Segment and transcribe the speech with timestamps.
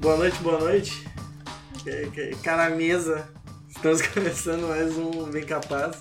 [0.00, 1.04] Boa noite, boa noite.
[2.42, 3.28] Cara mesa.
[3.68, 5.98] Estamos começando mais um Bem Capaz.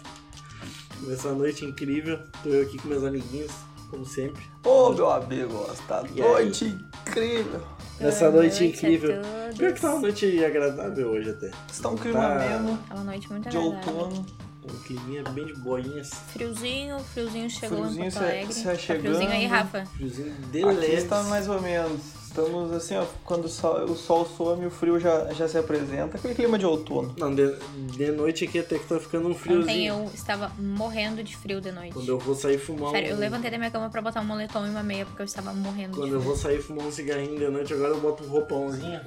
[1.12, 2.20] Essa noite incrível.
[2.44, 3.52] Tô eu aqui com meus amiguinhos,
[3.90, 4.42] como sempre.
[4.66, 6.66] Ô, meu amigo, esta E noite
[7.08, 7.62] incrível.
[8.00, 9.22] Essa Boa noite noite a incrível.
[9.22, 9.58] todos.
[9.58, 11.52] Pior que tá uma noite agradável hoje até.
[11.72, 12.36] Está um clima Tá.
[12.36, 13.96] ameno É uma noite muito de agradável.
[13.96, 14.26] outono.
[14.64, 16.10] Um climinha bem de boinhas.
[16.34, 18.54] Friozinho, friozinho chegou Friozinho em se- Porto Alegre.
[18.54, 19.02] se Tá achegando.
[19.02, 19.86] friozinho aí, Rafa.
[19.86, 21.04] Friozinho de Aqui leves.
[21.04, 22.02] está mais ou menos.
[22.30, 26.16] Estamos assim, ó, quando o sol, o sol some, o frio já, já se apresenta.
[26.16, 27.14] Aquele clima de outono.
[27.18, 27.56] Não, de,
[27.98, 29.94] de noite aqui até que tá ficando um Ontem friozinho.
[30.06, 31.92] eu estava morrendo de frio de noite.
[31.92, 33.12] Quando eu vou sair fumar Sério, um...
[33.14, 35.52] eu levantei da minha cama pra botar um moletom e uma meia porque eu estava
[35.54, 36.32] morrendo Quando de eu frio.
[36.32, 39.02] vou sair fumar um cigarrinho de noite, agora eu boto um roupãozinho.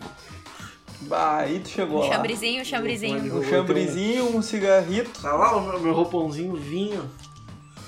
[1.03, 2.15] Bah, aí tu chegou Um lá.
[2.15, 3.37] chambrizinho, um chambrizinho.
[3.39, 7.09] Um chambrezinho, um cigarrito Tá lá o meu, meu roupãozinho vinho.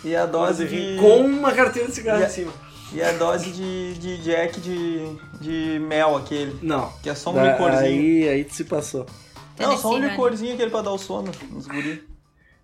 [0.05, 0.97] e a dose de.
[1.01, 2.53] Com uma carteira de cigarro E em cima.
[2.93, 4.99] E a dose de, de Jack de,
[5.41, 6.57] de mel aquele.
[6.63, 6.93] Não.
[7.03, 7.81] Que é só um Da- licorzinho.
[7.85, 9.05] Aí, aí tu se passou.
[9.59, 12.05] Não, só um Tennessee, licorzinho aquele pra dar o sono nos guri.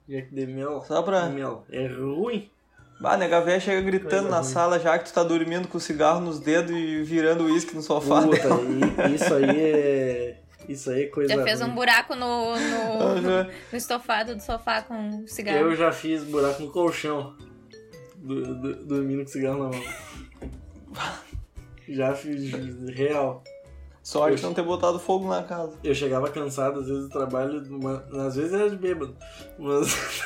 [0.08, 0.82] Jack de mel.
[0.86, 1.64] Só pra- De mel.
[1.70, 2.48] É ruim.
[3.00, 4.48] Bah, nega véia chega gritando Coisa na ruim.
[4.48, 7.82] sala já que tu tá dormindo com o cigarro nos dedos e virando uísque no
[7.82, 8.60] sofá Puta, dela.
[9.08, 10.36] e- isso aí é.
[10.68, 11.74] Isso aí é coisa Já fez um ruim.
[11.74, 13.48] buraco no, no, Aham.
[13.72, 15.58] no estofado do sofá com cigarro.
[15.58, 17.34] Eu já fiz buraco no colchão.
[18.16, 19.82] Do, do, dormindo com cigarro na mão.
[21.88, 22.50] Já fiz
[22.90, 23.42] real.
[24.02, 25.76] Sorte não ter botado fogo na casa.
[25.84, 29.16] Eu chegava cansado, às vezes do trabalho, uma- às vezes era de bêbado.
[29.58, 30.20] Mas.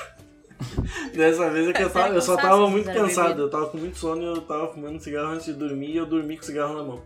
[1.15, 3.41] Dessa vez é que eu, tava, eu só tava muito cansado.
[3.43, 6.07] Eu tava com muito sono e eu tava fumando cigarro antes de dormir e eu
[6.07, 7.03] dormi com cigarro na mão.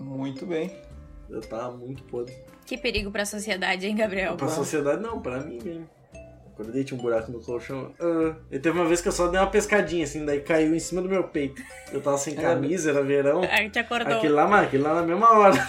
[0.00, 0.74] Muito bem.
[1.28, 2.34] Eu tava muito podre.
[2.66, 4.36] Que perigo pra sociedade, hein, Gabriel?
[4.36, 5.88] Pra sociedade não, pra mim mesmo.
[6.84, 7.92] Tinha um buraco no colchão.
[8.00, 10.78] Ah, e teve uma vez que eu só dei uma pescadinha, assim, daí caiu em
[10.80, 11.62] cima do meu peito.
[11.92, 13.42] Eu tava sem camisa, era verão.
[13.50, 14.16] Aí te acordou.
[14.18, 15.68] Aquele lá, mano, aquele lá na mesma hora.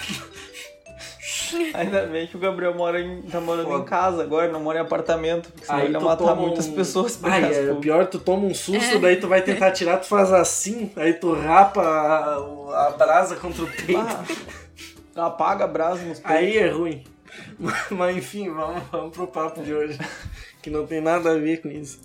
[1.74, 3.82] Ainda bem que o Gabriel mora em, tá morando Foda.
[3.82, 6.74] em casa agora, não mora em apartamento, porque senão ele ia tu matar muitas um-
[6.74, 9.70] pessoas pra Ai, gás é, o pior, tu toma um susto, daí tu vai tentar
[9.72, 14.00] tirar, tu faz assim, aí tu rapa a, a brasa contra o peito.
[15.14, 16.24] Ah, apaga a brasa nos peitos.
[16.24, 17.04] Aí é ruim.
[17.90, 19.98] Mas enfim, vamos, vamos pro papo de hoje.
[20.62, 22.00] Que não tem nada a ver com isso.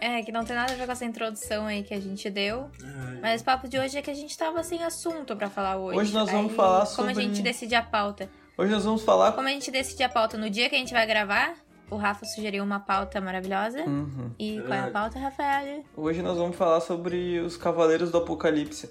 [0.00, 2.70] É, que não tem nada a ver com essa introdução aí que a gente deu.
[2.82, 5.76] Ai, Mas o papo de hoje é que a gente tava sem assunto pra falar
[5.76, 5.98] hoje.
[5.98, 8.30] Hoje nós vamos Aí, falar Como a sobre- gente decide a pauta?
[8.56, 9.32] Hoje nós vamos falar...
[9.32, 11.54] Como a gente decide a pauta no dia que a gente vai gravar,
[11.90, 13.80] o Rafa sugeriu uma pauta maravilhosa.
[13.84, 14.30] Uhum.
[14.38, 15.84] E qual é a pauta, Rafael?
[15.96, 18.90] Hoje nós vamos falar sobre os Cavaleiros do Apocalipse.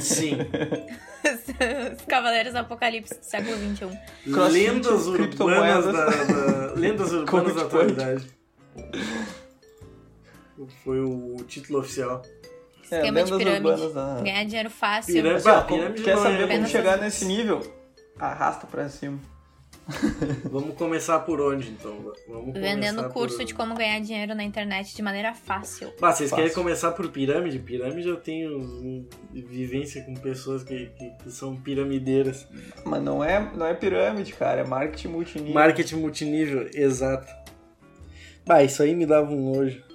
[0.00, 0.38] Sim.
[1.98, 3.98] Os Cavaleiros do Apocalipse do século XXI.
[4.50, 5.84] Lendas urbanas criptomoedas.
[5.92, 8.26] da, da- Lendas urbanas da atualidade.
[10.84, 12.22] Foi o título oficial.
[12.90, 13.82] É, Esquema de pirâmide.
[13.82, 14.22] urbanas.
[14.22, 15.14] Ganhar dinheiro fácil.
[15.14, 15.40] Pirâmide.
[15.40, 17.60] Assim, ó, Ah, pirâmide quer saber como chegar nesse nível?
[18.18, 19.18] Arrasta pra cima.
[20.50, 22.12] Vamos começar por onde, então?
[22.28, 23.44] Vamos Vendendo curso por...
[23.44, 25.92] de como ganhar dinheiro na internet de maneira fácil.
[26.00, 26.62] Ah, vocês querem Fácil.
[26.62, 27.58] começar por pirâmide?
[27.58, 32.46] Pirâmide eu tenho vivência com pessoas que, que, que são piramideiras.
[32.84, 34.60] Mas não é, não é pirâmide, cara.
[34.60, 35.54] É marketing multinível.
[35.54, 37.32] Marketing multinível, exato.
[38.46, 39.87] Bah, isso aí me dava um nojo.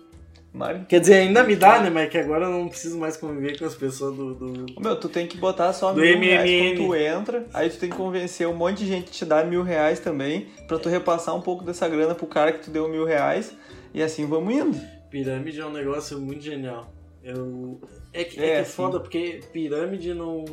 [0.88, 1.90] Quer dizer, ainda me dá, né?
[1.90, 4.36] Mas que agora eu não preciso mais conviver com as pessoas do.
[4.36, 4.66] do...
[4.80, 6.76] Meu, tu tem que botar só Do mil reais MMM.
[6.78, 9.46] quando tu entra, aí tu tem que convencer um monte de gente a te dar
[9.48, 12.88] mil reais também, pra tu repassar um pouco dessa grana pro cara que tu deu
[12.88, 13.52] mil reais,
[13.94, 14.78] e assim vamos indo.
[15.10, 16.94] Pirâmide é um negócio muito genial.
[17.24, 17.80] Eu...
[18.12, 18.72] É que é, É, que é sim.
[18.74, 20.44] foda, porque pirâmide não,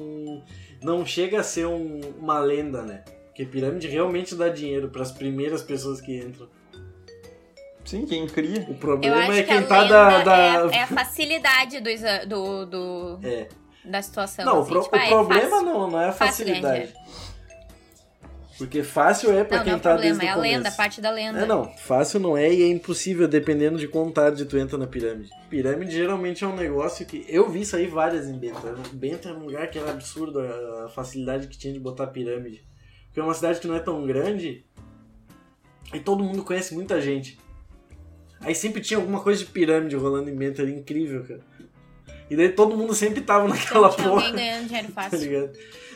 [0.83, 3.03] não chega a ser um- uma lenda, né?
[3.27, 6.49] Porque pirâmide realmente dá dinheiro pras primeiras pessoas que entram.
[7.85, 8.67] Sim, quem cria.
[8.69, 10.23] O problema é que a quem tá lenda da.
[10.23, 10.75] da...
[10.75, 13.49] É, é a facilidade do, do, do- É.
[13.85, 14.45] da situação.
[14.45, 15.65] Não, o, assim, pro- tipo, o ah, é problema fácil.
[15.67, 16.95] não, não é a ganhar facilidade.
[18.59, 20.34] Porque fácil é pra Não, quem não é o tá problema, desde é o a
[20.37, 20.54] começo.
[20.57, 21.41] lenda, a parte da lenda.
[21.41, 24.87] É, não, fácil não é e é impossível dependendo de quão tarde tu entra na
[24.87, 25.31] pirâmide.
[25.49, 27.25] Pirâmide geralmente é um negócio que.
[27.27, 28.60] Eu vi isso aí várias em Bento.
[28.93, 32.63] Bento é um lugar que era absurdo a facilidade que tinha de botar pirâmide.
[33.07, 34.63] Porque é uma cidade que não é tão grande
[35.95, 37.39] e todo mundo conhece muita gente.
[38.41, 41.41] Aí sempre tinha alguma coisa de pirâmide rolando em Bento, era incrível, cara.
[42.31, 44.27] E daí todo mundo sempre tava naquela tinha porra.
[44.27, 45.19] alguém ganhando dinheiro Tá fácil.
[45.19, 45.51] ligado?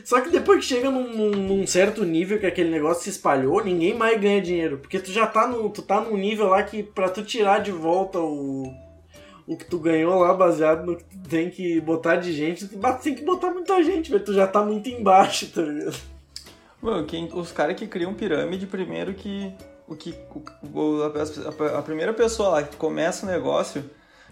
[0.04, 3.64] Só que depois que chega num, num- num certo nível que aquele negócio se espalhou,
[3.64, 4.78] ninguém mais ganha dinheiro.
[4.78, 7.70] Porque tu já tá, no, tu tá num nível lá que pra tu tirar de
[7.70, 8.70] volta o,
[9.46, 12.78] o que tu ganhou lá, baseado no que tu tem que botar de gente, tu
[13.02, 14.22] tem que botar muita gente, velho.
[14.24, 15.96] Tu já tá muito embaixo, tá ligado?
[16.82, 19.50] Meu, quem, os caras que criam pirâmide, primeiro que.
[19.86, 20.14] O que
[20.72, 23.84] o- a, a- primeira pessoa lá que começa o negócio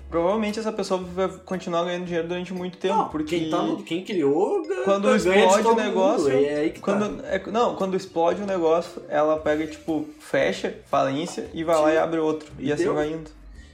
[0.09, 3.83] provavelmente essa pessoa vai continuar ganhando dinheiro durante muito tempo, Não, porque quem, tá no-
[3.83, 7.29] quem criou quando ganha explode o negócio, mundo, é que quando tá.
[7.29, 11.97] é- não, quando explode o negócio, ela pega tipo fecha falência e vai lá e
[11.99, 12.95] abre outro e assim Deu.
[12.95, 13.31] vai indo.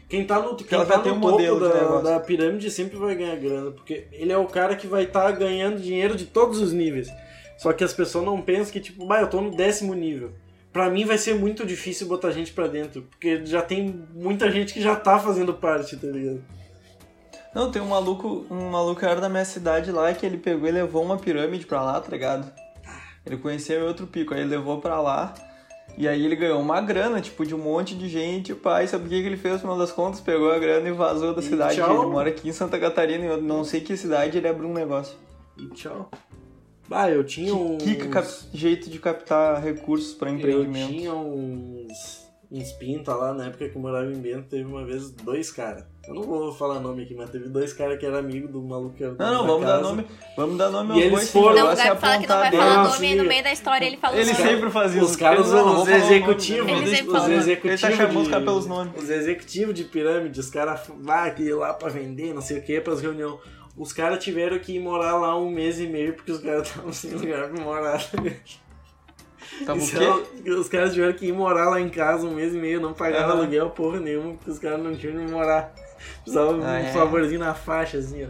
[0.09, 3.37] Quem tá no, quem ela tá no um topo da, da pirâmide sempre vai ganhar
[3.37, 7.09] grana, porque ele é o cara que vai estar ganhando dinheiro de todos os níveis.
[7.59, 10.31] Só que as pessoas não pensam que, tipo, bah, eu tô no décimo nível.
[10.79, 14.73] Pra mim vai ser muito difícil botar gente pra dentro, porque já tem muita gente
[14.73, 16.41] que já tá fazendo parte, tá ligado?
[17.53, 20.71] Não, tem um maluco, um maluco era da minha cidade lá que ele pegou e
[20.71, 22.49] levou uma pirâmide pra lá, tá ligado?
[23.27, 25.35] Ele conhecia outro pico, aí ele levou pra lá.
[25.97, 28.55] E aí ele ganhou uma grana, tipo, de um monte de gente.
[28.55, 30.21] Pai, sabe o que ele fez no final das contas?
[30.21, 31.75] Pegou a grana e vazou da E cidade.
[31.75, 32.03] tchau.
[32.05, 34.75] Ele mora aqui em Santa Catarina, em eu não sei que cidade, ele abriu um
[34.75, 35.17] negócio.
[35.57, 36.09] E tchau.
[36.89, 37.83] Bah, eu tinha uns...
[37.83, 40.89] Que, que cap- jeito de captar recursos pra Eu empreendimento.
[40.91, 45.11] tinha uns, uns pinta lá na época que eu morava em Bento, teve uma vez
[45.11, 45.85] dois caras.
[46.07, 48.95] Eu não vou falar nome aqui, mas teve dois caras que eram amigos do maluco
[48.97, 49.83] que era Não, não, vamos dar casa.
[49.83, 50.07] nome.
[50.35, 52.37] Vamos dar nome E aos eles sim, foram- o negócio é Gabi fala que não
[52.39, 55.05] vai apontar falar nome no meio da história ele fala o Ele sempre faz isso.
[55.05, 57.97] Os caras, não, os falar o nome, executivos, Ele sempre fala os executivos Ele tá
[58.03, 59.03] chamando os caras pelos nomes.
[59.03, 62.63] Os executivos de pirâmide, os caras lá que iam lá pra vender, não sei o
[62.63, 63.39] que, pras reuniões.
[63.79, 66.93] Os caras tiveram que ir morar lá um mês e meio porque os caras estavam
[66.93, 68.01] sem lugar pra morar.
[69.65, 72.81] Tava é- os caras tiveram que ir morar lá em casa um mês e meio,
[72.81, 75.73] não pagaram aluguel porra nenhuma, porque os caras não tinham onde morar.
[76.23, 76.93] Precisavam Ah, um é.
[76.93, 78.29] favorzinho na faixa, assim, ó.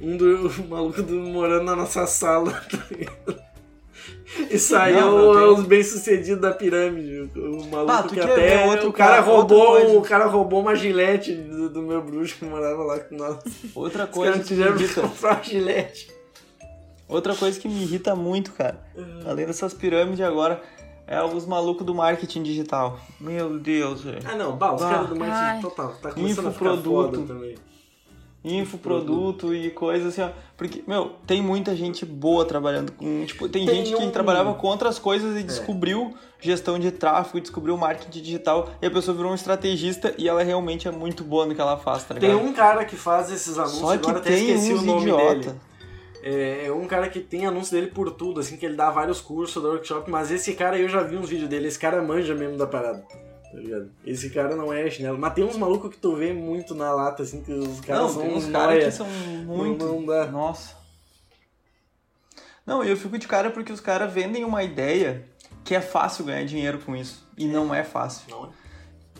[0.00, 3.47] Um do o maluco do, morando na nossa sala, tá ligado?
[4.50, 7.30] E saiu Não, eu tenho- os bem-sucedidos da pirâmide.
[7.36, 8.66] O maluco que até.
[8.66, 9.96] outro o cara, cara- roubou.
[9.98, 13.38] O cara roubou uma gilete do, do meu bruxo que morava lá com nós.
[13.74, 15.00] Outra Os coisa caras que me irrita.
[15.02, 16.10] comprar uma gilete.
[17.08, 19.20] Outra coisa que me irrita muito, cara, Uhum.
[19.26, 20.60] além dessas pirâmides agora,
[21.06, 23.00] é os malucos do marketing digital.
[23.18, 24.18] Meu Deus, velho.
[24.26, 25.60] Ah não, bah, os caras do marketing Ai.
[25.62, 25.94] total.
[26.02, 27.16] Tá começando a ficar Infoproduto.
[27.16, 27.54] foda também.
[28.44, 30.30] Infoproduto e coisas assim, ó.
[30.56, 33.24] Porque, meu, tem muita gente boa trabalhando com.
[33.26, 37.40] Tipo, tem, Tem gente que um- trabalhava com outras coisas e descobriu gestão de tráfego,
[37.40, 41.46] descobriu marketing digital, e a pessoa virou um estrategista e ela realmente é muito boa
[41.46, 42.46] no que ela faz, tá Tem ligado?
[42.48, 45.02] um cara que faz esses anúncios, Só que agora até tem esqueci uns o nome
[45.02, 45.34] idiota.
[45.34, 45.54] dele.
[46.22, 49.20] É, é um cara que tem anúncio dele por tudo, assim, que ele dá vários
[49.20, 52.34] cursos, dá workshop, mas esse cara eu já vi uns vídeos dele, esse cara manja
[52.34, 53.04] mesmo da parada.
[53.50, 53.90] Tá ligado?
[54.04, 55.16] Esse cara não é chinelo.
[55.18, 58.08] Mas tem uns malucos que tu vê muito na lata, assim, que os caras Não,
[58.10, 59.84] são tem uns caras que são muito.
[59.84, 60.26] Não, não dá.
[60.26, 60.76] Nossa.
[62.66, 65.24] Não, e eu fico de cara porque os caras vendem uma ideia
[65.64, 67.26] que é fácil ganhar dinheiro com isso.
[67.36, 68.24] E não é fácil.
[68.30, 68.48] Não é?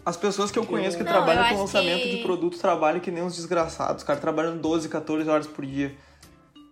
[0.04, 3.10] As pessoas que eu conheço que Não, trabalham com lançamento que- de produto trabalham que
[3.10, 4.02] nem uns desgraçados.
[4.02, 5.94] Os caras trabalham 12, 14 horas por dia.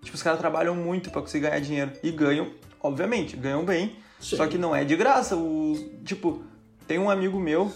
[0.03, 1.93] Tipo, os caras trabalham muito pra conseguir ganhar dinheiro.
[2.03, 2.51] E ganham,
[2.81, 3.97] obviamente, ganham bem.
[4.21, 4.37] Sim.
[4.37, 5.37] Só que não é de graça.
[5.37, 5.75] O,
[6.05, 6.43] tipo,
[6.87, 7.71] tem um amigo meu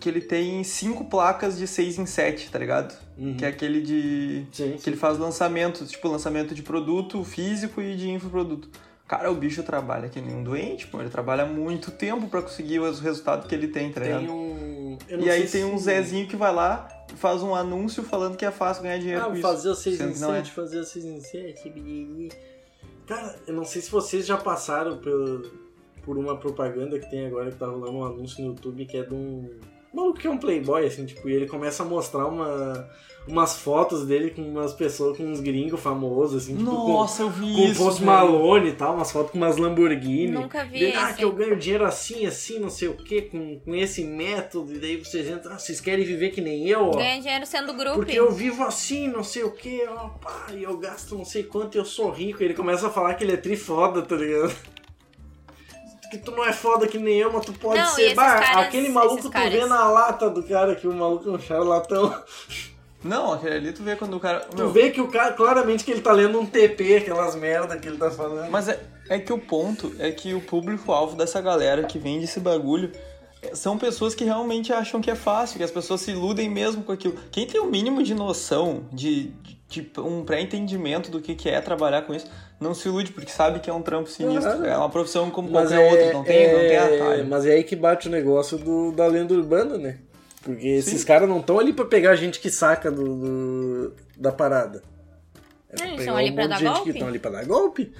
[0.00, 2.94] que ele tem cinco placas de 6 em 7, tá ligado?
[3.16, 3.36] Uhum.
[3.36, 4.46] Que é aquele de.
[4.52, 8.68] Sim, Que ele faz lançamentos, tipo, lançamento de produto físico e de infoproduto.
[9.08, 11.00] Cara, o bicho trabalha que nem um doente, pô.
[11.00, 14.20] Ele trabalha muito tempo pra conseguir os resultados que ele tem, tá ligado?
[14.26, 14.98] Tem um.
[15.20, 18.82] E aí tem um Zezinho que vai lá, faz um anúncio falando que é fácil
[18.82, 19.42] ganhar dinheiro Ah, com isso.
[19.42, 20.38] fazer o 6 sendo em que não é.
[20.38, 22.32] 7, fazer o 6 em 7, biriri.
[23.06, 25.52] Cara, eu não sei se vocês já passaram por,
[26.06, 29.02] por uma propaganda que tem agora que tá rolando um anúncio no YouTube que é
[29.02, 29.50] de um
[29.92, 32.88] maluco que é um playboy, assim, tipo, e ele começa a mostrar uma,
[33.26, 37.30] umas fotos dele com umas pessoas, com uns gringos famosos, assim, tipo, com, Nossa, eu
[37.30, 37.82] vi com o isso.
[37.82, 38.04] Post.
[38.04, 40.32] Malone e tal, umas fotos com umas Lamborghini.
[40.32, 43.58] Nunca vi Dele, ah, que eu ganho dinheiro assim, assim, não sei o que, com,
[43.60, 46.96] com esse método, e daí vocês entram, ah, vocês querem viver que nem eu, ó.
[46.96, 47.96] Ganha dinheiro sendo grupo.
[47.96, 51.42] Porque eu vivo assim, não sei o que, ó, pá, e eu gasto não sei
[51.42, 52.42] quanto e eu sou rico.
[52.42, 54.54] E ele começa a falar que ele é trifoda, tá ligado?
[56.10, 58.14] Que tu não é foda que nem eu, mas tu pode Não, ser.
[58.14, 61.38] Bah, caras- aquele maluco tu vê na lata do cara, que o maluco é um
[61.38, 62.22] charlatão.
[63.02, 64.40] Não, aquele ali tu vê quando o cara.
[64.40, 67.76] Tu Meu, vê que o cara, claramente que ele tá lendo um TP, aquelas merda
[67.78, 68.50] que ele tá falando.
[68.50, 72.40] Mas é, é que o ponto é que o público-alvo dessa galera que vende esse
[72.40, 72.90] bagulho
[73.42, 76.82] é, são pessoas que realmente acham que é fácil, que as pessoas se iludem mesmo
[76.82, 77.16] com aquilo.
[77.30, 79.32] Quem tem o mínimo de noção, de,
[79.68, 82.26] de um pré-entendimento do que, que é trabalhar com isso,
[82.60, 84.52] não se ilude, porque sabe que é um trampo sinistro.
[84.52, 84.64] Claro.
[84.66, 87.26] É uma profissão como Mas qualquer é- outra, não tem, não tem é- atalho.
[87.26, 89.98] Mas é aí que bate o negócio do, da lenda urbana, né?
[90.42, 91.06] Porque esses Sim.
[91.06, 94.82] caras não estão ali pra pegar gente que saca do, do- da parada.
[95.68, 96.82] É Eles pegar estão ali um pra dar golpe?
[96.84, 97.92] que estão ali pra dar golpe.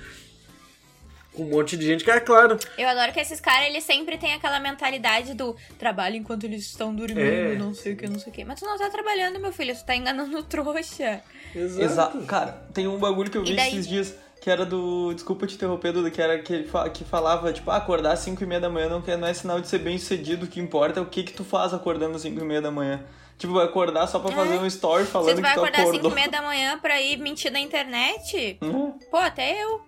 [1.36, 2.58] Com um monte de gente que é claro.
[2.78, 6.94] Eu adoro que esses caras, eles sempre têm aquela mentalidade do trabalho enquanto eles estão
[6.94, 7.54] dormindo, É.
[7.56, 8.44] não sei o que, não sei o que.
[8.44, 11.20] Mas tu não tá trabalhando, meu filho, tu tá enganando o trouxa.
[11.54, 11.82] Exato.
[11.84, 12.18] Exato.
[12.26, 13.68] Cara, tem um bagulho que eu vi daí?
[13.68, 14.14] esses dias.
[14.40, 15.12] que era do.
[15.12, 18.20] Desculpa te interromper, Duda, que era que, ele fa- que falava, tipo, ah, acordar às
[18.20, 20.48] 5 e meia da manhã não, quer- não é sinal de ser bem sucedido, o
[20.48, 23.02] que importa é o que, que tu faz acordando às 5 e meia da manhã.
[23.38, 25.86] Tipo, vai acordar só pra fazer um story falando tu vai que tu acordar às
[25.86, 26.12] 5 acordou.
[26.12, 29.80] e meia da manhã pra ir mentir na internet, Hum, pô, até eu.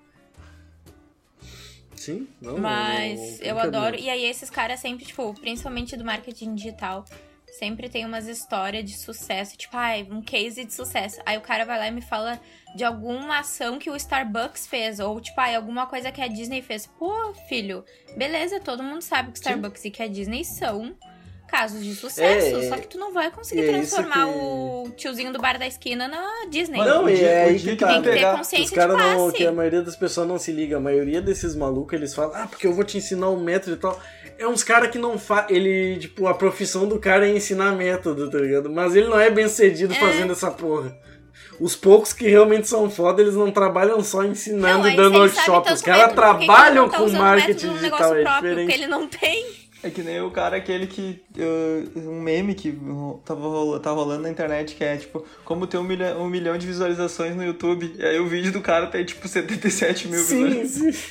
[1.99, 2.59] Sim, não.
[2.59, 3.97] Mas eu tem adoro.
[3.99, 7.05] E aí esses caras sempre, tipo, principalmente do marketing digital,
[7.59, 9.57] sempre tem umas histórias de sucesso.
[9.57, 11.21] Tipo, ai, um case de sucesso.
[11.27, 12.41] Aí o cara vai lá e me fala
[12.77, 15.01] de alguma ação que o Starbucks fez.
[15.01, 16.87] Ou, tipo, ai, alguma coisa que a Disney fez.
[16.87, 17.85] Pô, filho,
[18.17, 20.97] beleza, todo mundo sabe que o Starbucks e que a Disney são
[21.49, 22.57] casos de sucesso.
[22.59, 25.67] É, só que tu não vai conseguir é transformar que- o tiozinho do bar da
[25.67, 26.79] esquina na Disney.
[26.79, 27.89] Não, e é o aí que tá.
[27.89, 29.31] Tem que ter consciência de caras não.
[29.33, 30.77] Que a maioria das pessoas não se liga.
[30.77, 33.79] A maioria desses malucos, eles falam, ah, porque eu vou te ensinar o método e
[33.79, 34.01] tal.
[34.39, 38.31] É uns caras que não fa Ele, tipo, a profissão do cara é ensinar método,
[38.31, 38.71] tá ligado?
[38.71, 39.99] Mas ele não é bem sucedido É.
[39.99, 40.97] fazendo essa porra.
[41.61, 45.73] Os poucos que realmente são foda, eles não trabalham só ensinando Não, e dando workshop.
[45.73, 48.69] Os caras trabalham tá com marketing digital, negócio é próprio, diferente.
[48.69, 49.45] que ele não tem.
[49.83, 51.23] É que nem o cara aquele que.
[51.37, 52.77] uh, um meme que
[53.25, 56.59] tava, rolo- tá rolando na internet, que é tipo, como ter um milhão, um milhão
[56.59, 57.95] de visualizações no YouTube.
[57.97, 60.97] E aí o vídeo do cara tem tipo 77 mil Sim, visualizações.
[60.97, 61.03] sim.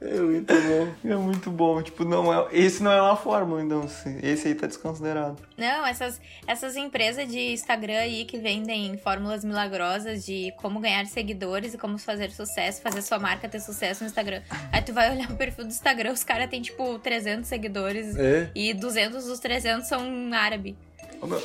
[0.00, 1.08] É muito bom.
[1.10, 1.82] É muito bom.
[1.82, 2.48] Tipo, não é.
[2.52, 3.88] Esse não é uma fórmula, então.
[3.88, 5.36] se- Esse aí tá desconsiderado.
[5.56, 11.72] Não, essas, essas empresas de Instagram aí que vendem fórmulas milagrosas de como ganhar seguidores
[11.74, 14.42] e como fazer sucesso, fazer sua marca ter sucesso no Instagram.
[14.72, 18.50] Aí tu vai olhar o perfil do Instagram, os caras têm tipo 300 seguidores É.
[18.54, 20.02] e 200 dos 300 são
[20.34, 20.76] árabe.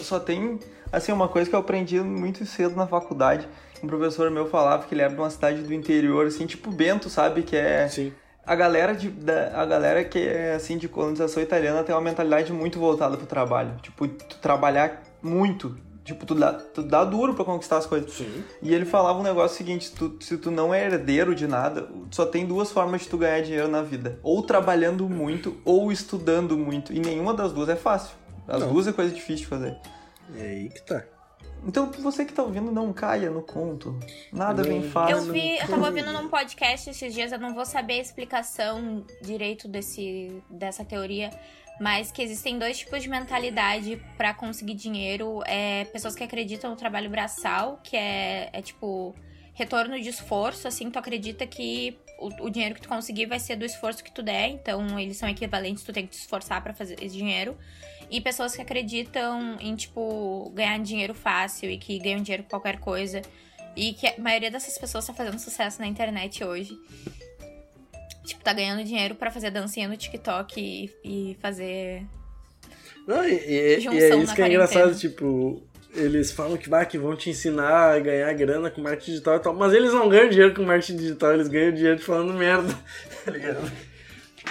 [0.01, 0.59] Só tem,
[0.91, 3.47] assim, uma coisa que eu aprendi muito cedo na faculdade.
[3.83, 7.09] Um professor meu falava que ele era de uma cidade do interior, assim, tipo Bento,
[7.09, 7.43] sabe?
[7.43, 7.87] Que é.
[7.87, 8.13] Sim.
[8.47, 12.53] A galera, de, da, a galera que é, assim, de colonização italiana tem uma mentalidade
[12.53, 13.75] muito voltada pro trabalho.
[13.81, 15.75] Tipo, tu trabalhar muito.
[16.03, 18.13] Tipo, tu dá, tu dá duro pra conquistar as coisas.
[18.13, 18.43] Sim.
[18.61, 22.23] E ele falava um negócio seguinte: tu- se tu não é herdeiro de nada, só
[22.27, 26.93] tem duas formas de tu ganhar dinheiro na vida: ou trabalhando muito, ou estudando muito.
[26.93, 28.15] E nenhuma das duas é fácil.
[28.47, 28.71] As Não.
[28.71, 29.77] duas é coisa difícil de fazer.
[30.35, 31.03] É aí que tá.
[31.67, 33.99] Então, você que tá ouvindo, não caia no conto.
[34.31, 35.17] Nada vem fácil.
[35.17, 39.03] Eu vi, eu tava ouvindo num podcast esses dias, eu não vou saber a explicação
[39.21, 41.31] direito desse, dessa teoria,
[41.81, 45.41] mas que existem dois tipos de mentalidade pra conseguir dinheiro.
[45.47, 49.15] É pessoas que acreditam no trabalho braçal, que é, é tipo
[49.55, 53.55] retorno de esforço, assim, tu acredita que o, o dinheiro que tu conseguir vai ser
[53.55, 56.73] do esforço que tu der, então eles são equivalentes, tu tem que te esforçar pra
[56.73, 57.57] fazer esse dinheiro.
[58.09, 62.79] E pessoas que acreditam em, tipo, ganhar dinheiro fácil e que ganham dinheiro com qualquer
[62.79, 63.21] coisa.
[63.75, 66.77] E que a maioria dessas pessoas tá fazendo sucesso na internet hoje.
[68.25, 72.03] Tipo, tá ganhando dinheiro pra fazer dancinha no TikTok e, e fazer.
[73.07, 75.61] Não, e, e- e é isso que é engraçado, tipo,
[75.93, 79.39] eles falam que, vai que vão te ensinar a ganhar grana com marketing digital e
[79.39, 82.73] tal, mas eles não ganham dinheiro com marketing digital, eles ganham dinheiro falando merda.
[83.25, 83.71] Tá ligado?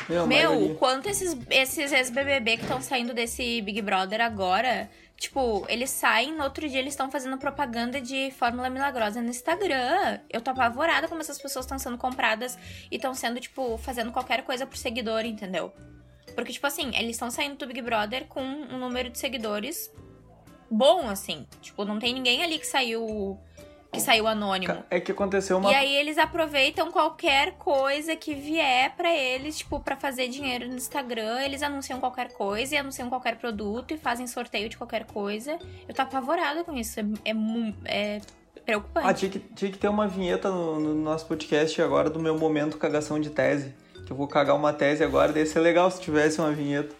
[0.09, 4.91] Meu, Meu, quanto esses, esses ex-BBB que estão saindo desse Big Brother agora.
[5.17, 10.21] Tipo, eles saem, no outro dia eles estão fazendo propaganda de Fórmula Milagrosa no Instagram.
[10.29, 12.59] Eu tô apavorada como essas pessoas estão sendo compradas
[12.91, 15.73] e estão sendo, tipo, fazendo qualquer coisa por seguidor, entendeu?
[16.35, 19.91] Porque, tipo assim, eles estão saindo do Big Brother com um número de seguidores
[20.71, 21.47] bom, assim.
[21.61, 23.39] Tipo, não tem ninguém ali que saiu.
[23.95, 24.85] Que saiu anônimo.
[24.91, 25.71] É que aconteceu uma.
[25.71, 30.75] E aí eles aproveitam qualquer coisa que vier pra eles, tipo, pra fazer dinheiro no
[30.75, 35.59] Instagram, eles anunciam qualquer coisa e anunciam qualquer produto e fazem sorteio de qualquer coisa.
[35.89, 38.21] Eu tô apavorada com isso, é, é, é
[38.65, 39.07] preocupante.
[39.07, 42.39] Ah, tinha que, tinha que ter uma vinheta no, no nosso podcast agora do meu
[42.39, 43.75] momento cagação de tese.
[44.05, 46.95] Que eu vou cagar uma tese agora, daí ia ser legal se tivesse uma vinheta.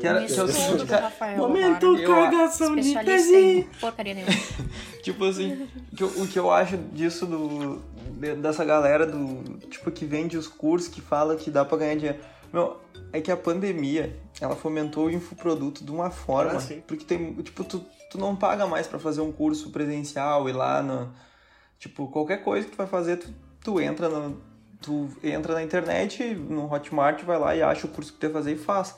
[0.00, 2.00] Que era- que eu- estudo do Rafael Momento agora.
[2.02, 3.68] Eu- cagação de tese.
[3.80, 4.32] porcaria nenhuma.
[5.02, 7.80] Tipo assim, que eu- o que eu acho disso do.
[8.18, 9.58] de- dessa galera do.
[9.68, 12.18] Tipo, que vende os cursos, que fala que dá pra ganhar dinheiro.
[12.52, 12.76] Meu,
[13.12, 16.52] é que a pandemia, ela fomentou o infoproduto de uma forma.
[16.58, 17.32] Ah, porque tem.
[17.34, 21.12] Tipo, tu, tu não paga mais pra fazer um curso presencial e lá no.
[21.78, 23.28] Tipo, qualquer coisa que tu vai fazer, tu,
[23.62, 24.40] tu entra no.
[24.84, 28.32] Tu entra na internet, no Hotmart, vai lá e acha o curso que tu quer
[28.32, 28.94] fazer e faz.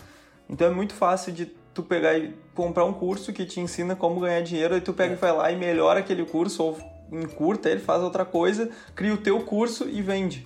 [0.51, 4.19] Então é muito fácil de tu pegar e comprar um curso que te ensina como
[4.21, 6.79] ganhar dinheiro, aí tu pega e vai lá e melhora aquele curso, ou
[7.13, 10.45] encurta ele, faz outra coisa, cria o teu curso e vende.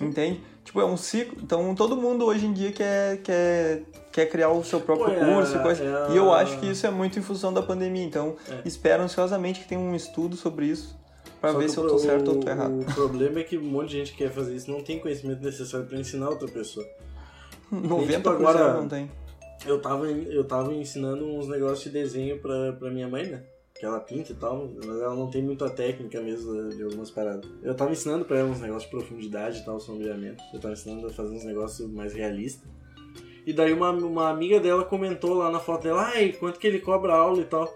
[0.00, 0.40] Entende?
[0.64, 1.38] Tipo, é um ciclo.
[1.42, 3.82] Então todo mundo hoje em dia quer, quer,
[4.12, 5.84] quer criar o seu próprio Pô, é- curso e coisa.
[5.84, 8.04] é E eu acho que isso é muito em função da pandemia.
[8.04, 8.62] Então, É.
[8.64, 10.96] espero ansiosamente que tenha um estudo sobre isso.
[11.40, 12.80] Pra Só ver se eu tô certo ou tô errado.
[12.80, 15.42] O problema é que um monte de gente que quer fazer isso não tem conhecimento
[15.42, 16.86] necessário pra ensinar outra pessoa.
[17.72, 19.10] 90% tipo, agora- não tem.
[19.66, 23.42] Eu tava, eu tava ensinando uns negócios de desenho pra, pra minha mãe, né?
[23.78, 27.44] que ela pinta e tal, mas ela não tem muita técnica mesmo de algumas paradas.
[27.62, 30.42] Eu tava ensinando pra ela uns negócios de profundidade e tal, sombreamento.
[30.52, 32.66] Eu tava ensinando a fazer uns negócios mais realistas.
[33.46, 36.80] E daí uma, uma amiga dela comentou lá na foto dela, ai, quanto que ele
[36.80, 37.72] cobra aula e tal.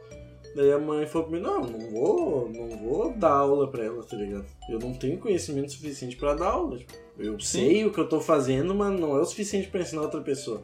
[0.54, 4.02] Daí a mãe falou pra mim, não, não vou, não vou dar aula pra ela,
[4.02, 4.46] tá ligado?
[4.68, 6.78] Eu não tenho conhecimento suficiente pra dar aula.
[6.78, 7.58] Tipo, eu Sim.
[7.60, 10.62] sei o que eu tô fazendo, mas não é o suficiente pra ensinar outra pessoa.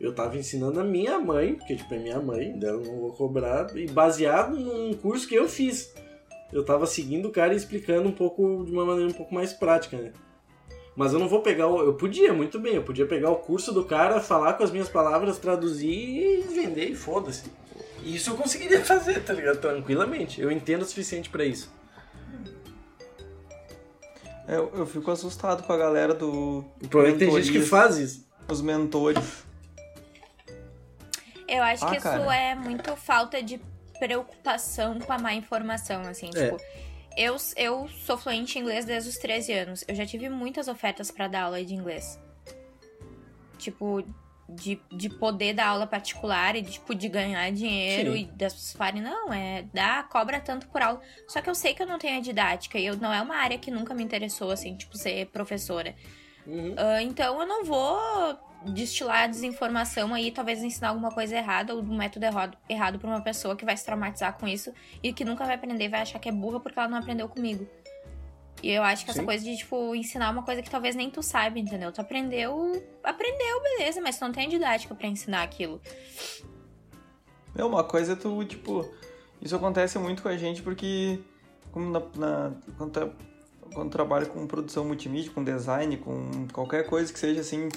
[0.00, 3.74] Eu tava ensinando a minha mãe, porque tipo, é minha mãe, dela não vou cobrar,
[3.76, 5.94] e baseado num curso que eu fiz.
[6.52, 9.52] Eu tava seguindo o cara e explicando um pouco, de uma maneira um pouco mais
[9.52, 10.12] prática, né?
[10.96, 11.80] Mas eu não vou pegar o.
[11.80, 14.88] Eu podia, muito bem, eu podia pegar o curso do cara, falar com as minhas
[14.88, 17.50] palavras, traduzir e vender e foda-se.
[18.04, 19.58] Isso eu conseguiria fazer, tá ligado?
[19.58, 20.40] Tranquilamente.
[20.40, 21.72] Eu entendo o suficiente para isso.
[24.46, 26.58] Eu, eu fico assustado com a galera do.
[26.82, 28.28] O problema é que tem gente que faz isso.
[28.46, 29.44] Os mentores.
[31.48, 32.20] Eu acho ah, que cara.
[32.20, 33.60] isso é muito falta de
[33.98, 36.50] preocupação com a má informação, assim, é.
[36.50, 36.62] tipo.
[37.16, 39.84] Eu, eu sou fluente em inglês desde os 13 anos.
[39.86, 42.18] Eu já tive muitas ofertas para dar aula de inglês.
[43.56, 44.04] Tipo,
[44.48, 48.18] de, de poder dar aula particular e de, tipo, de ganhar dinheiro Sim.
[48.18, 51.00] e das pessoas falarem, não, é, dá, cobra tanto por aula.
[51.28, 53.36] Só que eu sei que eu não tenho a didática e eu, não é uma
[53.36, 55.94] área que nunca me interessou, assim, tipo, ser professora.
[56.46, 56.72] Uhum.
[56.72, 58.38] Uh, então eu não vou
[58.72, 63.20] destilar desinformação aí, talvez ensinar alguma coisa errada ou um método errado, errado pra uma
[63.20, 64.72] pessoa que vai se traumatizar com isso
[65.02, 67.66] e que nunca vai aprender, vai achar que é burra porque ela não aprendeu comigo.
[68.64, 69.18] E eu acho que Sim.
[69.18, 71.92] essa coisa de, tipo, ensinar uma coisa que talvez nem tu saiba, entendeu?
[71.92, 75.78] Tu aprendeu, aprendeu, beleza, mas tu não tem didática para ensinar aquilo.
[77.54, 78.90] É uma coisa tu, tipo,
[79.42, 81.20] isso acontece muito com a gente porque
[81.70, 83.12] como na, na quando, tu,
[83.74, 87.68] quando trabalha com produção multimídia, com design, com qualquer coisa que seja assim,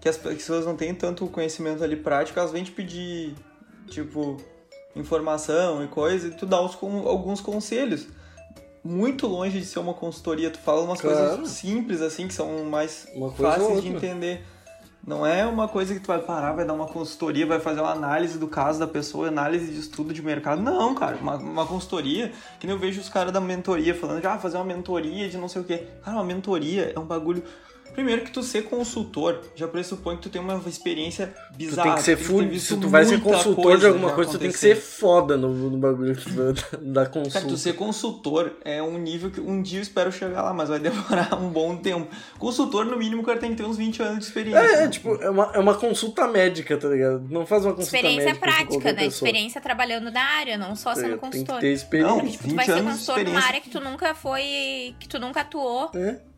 [0.00, 3.34] que as pessoas não têm tanto conhecimento ali prático, elas vêm te pedir,
[3.88, 4.36] tipo,
[4.94, 8.06] informação e coisa, e tu dá os, alguns conselhos
[8.86, 10.50] muito longe de ser uma consultoria.
[10.50, 11.36] Tu fala umas claro.
[11.36, 14.44] coisas simples, assim, que são mais fáceis de entender.
[15.06, 17.92] Não é uma coisa que tu vai parar, vai dar uma consultoria, vai fazer uma
[17.92, 20.60] análise do caso da pessoa, análise de estudo de mercado.
[20.60, 24.36] Não, cara, uma, uma consultoria, que nem eu vejo os caras da mentoria falando, ah,
[24.36, 25.86] fazer uma mentoria de não sei o quê.
[26.04, 27.44] Cara, uma mentoria é um bagulho
[27.96, 31.82] Primeiro que tu ser consultor já pressupõe que tu tem uma experiência bizarra.
[31.82, 34.52] Tu tem que ser full, se tu vai ser consultor de alguma coisa, tu tem
[34.52, 36.14] que ser foda no, no bagulho
[36.82, 37.40] da consulta.
[37.40, 40.68] Cara, tu ser consultor é um nível que um dia eu espero chegar lá, mas
[40.68, 42.06] vai demorar um bom tempo.
[42.38, 44.60] Consultor, no mínimo, o cara tem que ter uns 20 anos de experiência.
[44.60, 47.26] É, é tipo, é uma, é uma consulta médica, tá ligado?
[47.30, 48.46] Não faz uma consulta experiência médica.
[48.46, 49.04] Experiência prática, né?
[49.04, 49.28] Pessoa.
[49.28, 51.46] Experiência trabalhando na área, não só sendo é, consultor.
[51.46, 52.22] Tem que ter experiência.
[52.22, 54.94] Não, tipo, tu vai ser consultor numa área que tu nunca foi.
[55.00, 55.90] que tu nunca atuou.
[55.94, 56.35] É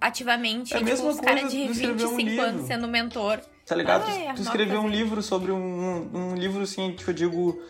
[0.00, 3.40] ativamente, é tipo, os caras de 25 um anos sendo mentor.
[3.64, 4.04] Tá ligado?
[4.06, 7.60] Ah, tu, tu escreveu um livro sobre um, um livro, assim, que eu digo,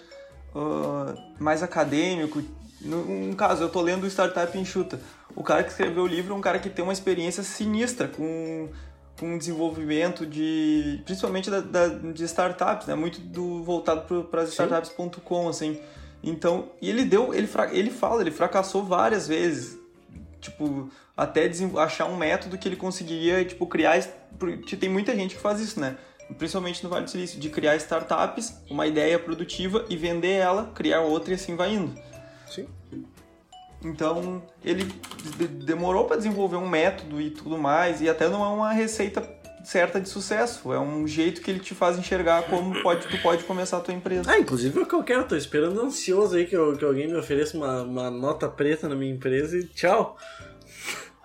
[0.55, 2.43] uh, mais acadêmico.
[2.81, 5.01] No, um caso, eu tô lendo o Startup Enxuta.
[5.35, 8.69] O cara que escreveu o livro é um cara que tem uma experiência sinistra com
[9.19, 12.95] com desenvolvimento de principalmente da, da, de startups, né?
[12.95, 15.81] Muito do voltado para as startups.com, assim.
[16.23, 19.79] Então, e ele deu, ele ele fala, ele fracassou várias vezes
[20.47, 24.01] tipo, até achar um método que ele conseguiria, tipo, criar...
[24.79, 25.97] Tem muita gente que faz isso, né?
[26.39, 31.01] Principalmente no Vale do Silício, de criar startups, uma ideia produtiva e vender ela, criar
[31.01, 31.95] outra e assim vai indo.
[32.49, 32.67] Sim.
[33.85, 34.85] Então, ele
[35.65, 39.23] demorou para desenvolver um método e tudo mais, e até não é uma receita
[39.65, 40.73] certa de sucesso.
[40.73, 43.95] É um jeito que ele te faz enxergar como pode, tu pode começar a tua
[43.95, 44.31] empresa.
[44.31, 45.25] Ah, inclusive é o que eu quero.
[45.27, 48.95] Tô esperando ansioso aí que, eu, que alguém me ofereça uma, uma nota preta na
[48.95, 50.17] minha empresa e tchau.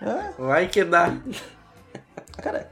[0.02, 0.42] É.
[0.42, 1.16] Vai que dá.
[2.42, 2.70] Cara,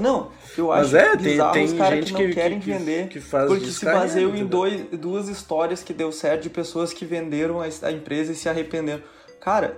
[0.00, 3.08] não, eu acho Mas é, tem, tem os caras que não que, querem que, vender
[3.08, 7.04] que faz porque se baseiam em dois, duas histórias que deu certo de pessoas que
[7.04, 9.02] venderam a, a empresa e se arrependeram.
[9.40, 9.76] Cara,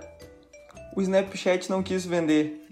[0.95, 2.67] o Snapchat não quis vender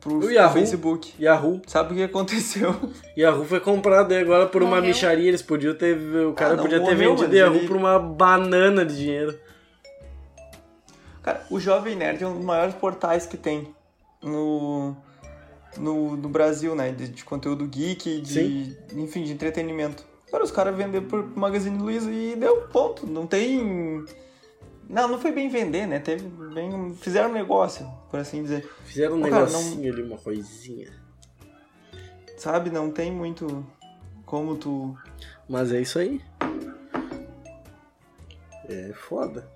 [0.00, 1.12] pro, o Yahoo, Facebook.
[1.20, 1.60] Yahoo.
[1.66, 2.74] Sabe o que aconteceu?
[3.16, 4.78] Yahoo foi comprado agora por morreu.
[4.78, 5.28] uma micharia.
[5.28, 5.96] Eles podiam ter.
[5.96, 7.66] O cara ah, podia ter vendido Yahoo ele...
[7.66, 9.38] por uma banana de dinheiro.
[11.24, 13.74] Cara, o Jovem Nerd é um dos maiores portais que tem
[14.22, 14.94] no,
[15.76, 16.92] no, no Brasil, né?
[16.92, 18.76] De, de conteúdo geek, de, Sim.
[18.92, 20.04] enfim, de entretenimento.
[20.30, 23.06] Cara, os caras venderam por Magazine Luiza e deu ponto.
[23.06, 24.04] Não tem
[24.88, 25.98] não, não foi bem vender, né?
[25.98, 26.94] Teve bem.
[26.94, 28.68] Fizeram um negócio, por assim dizer.
[28.84, 29.92] Fizeram um Pô, negocinho não...
[29.92, 30.92] ali, uma coisinha.
[32.36, 33.66] Sabe, não tem muito
[34.26, 34.96] como tu.
[35.48, 36.20] Mas é isso aí.
[38.68, 39.48] É foda.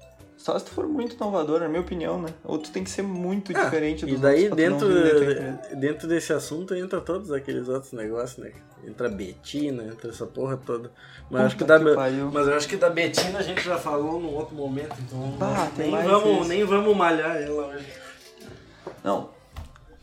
[0.49, 2.31] Só se tu for muito inovador, na minha opinião, né?
[2.43, 6.33] Ou tu tem que ser muito Ah, diferente dos E daí, dentro, vender dentro desse
[6.33, 8.53] assunto, entra todos aqueles outros negócios, né?
[8.83, 10.91] Entra a Betina, entra essa porra toda.
[11.31, 12.31] Mas, acho que da, que pariu.
[12.33, 15.69] mas eu acho que da Betina a gente já falou num outro momento, então Ah,
[15.77, 17.85] tem nem, vamos, nem vamos malhar ela hoje.
[19.05, 19.29] Não.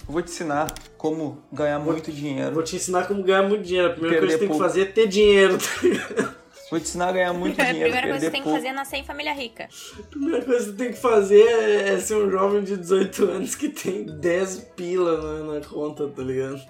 [0.08, 2.54] Eu vou te ensinar como ganhar muito Eu dinheiro.
[2.54, 3.88] vou te ensinar como ganhar muito dinheiro.
[3.88, 5.58] A primeira coisa que você tem que fazer é ter dinheiro.
[5.58, 6.36] tá ligado?
[6.76, 7.90] Vou te ensinar a ganhar muito A dinheiro.
[7.90, 9.70] primeira coisa que você tem que fazer é nascer em família rica.
[9.98, 13.24] A primeira coisa que você tem que fazer é é ser um jovem de 18
[13.24, 16.62] anos que tem 10 pila na, na conta, tá ligado?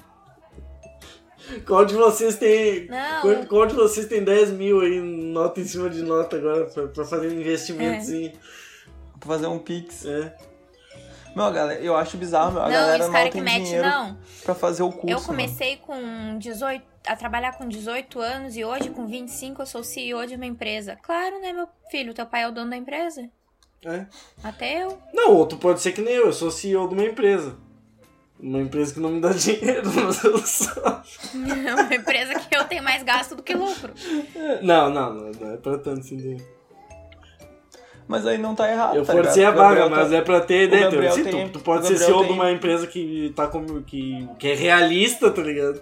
[1.66, 2.86] Qual de vocês tem.
[2.88, 3.22] Não.
[3.22, 6.88] Qual, qual de vocês tem 10 mil aí, nota em cima de nota agora, pra,
[6.88, 8.32] pra fazer um investimentozinho?
[9.20, 10.06] Pra fazer um pix.
[10.06, 10.36] É.
[11.36, 12.62] Meu, a galera, eu acho bizarro, meu.
[12.62, 14.18] A não, galera os não caras tem que dinheiro não.
[14.44, 15.08] pra fazer o curso.
[15.08, 15.26] Eu mano.
[15.28, 20.26] comecei com 18, a trabalhar com 18 anos e hoje, com 25, eu sou CEO
[20.26, 20.98] de uma empresa.
[21.02, 22.14] Claro, né, meu filho?
[22.14, 23.30] Teu pai é o dono da empresa.
[23.86, 24.06] é.
[24.44, 24.98] Até eu.
[25.14, 27.56] Não, outro pode ser que nem eu, eu sou CEO de uma empresa.
[28.40, 30.84] Uma empresa que não me dá dinheiro, mas eu sou.
[31.66, 33.94] É uma empresa que eu tenho mais gasto do que lucro.
[34.62, 36.38] Não, não, não, não é pra tanto assim.
[38.08, 39.66] Mas aí não tá errado, Eu tá forcei a ligado?
[39.66, 40.70] O vaga, mas tá- é pra ter
[41.12, 43.82] Sim, tem- tu, tu pode ser CEO de tem- uma empresa que tá como.
[43.82, 45.82] que, que é realista, tá ligado?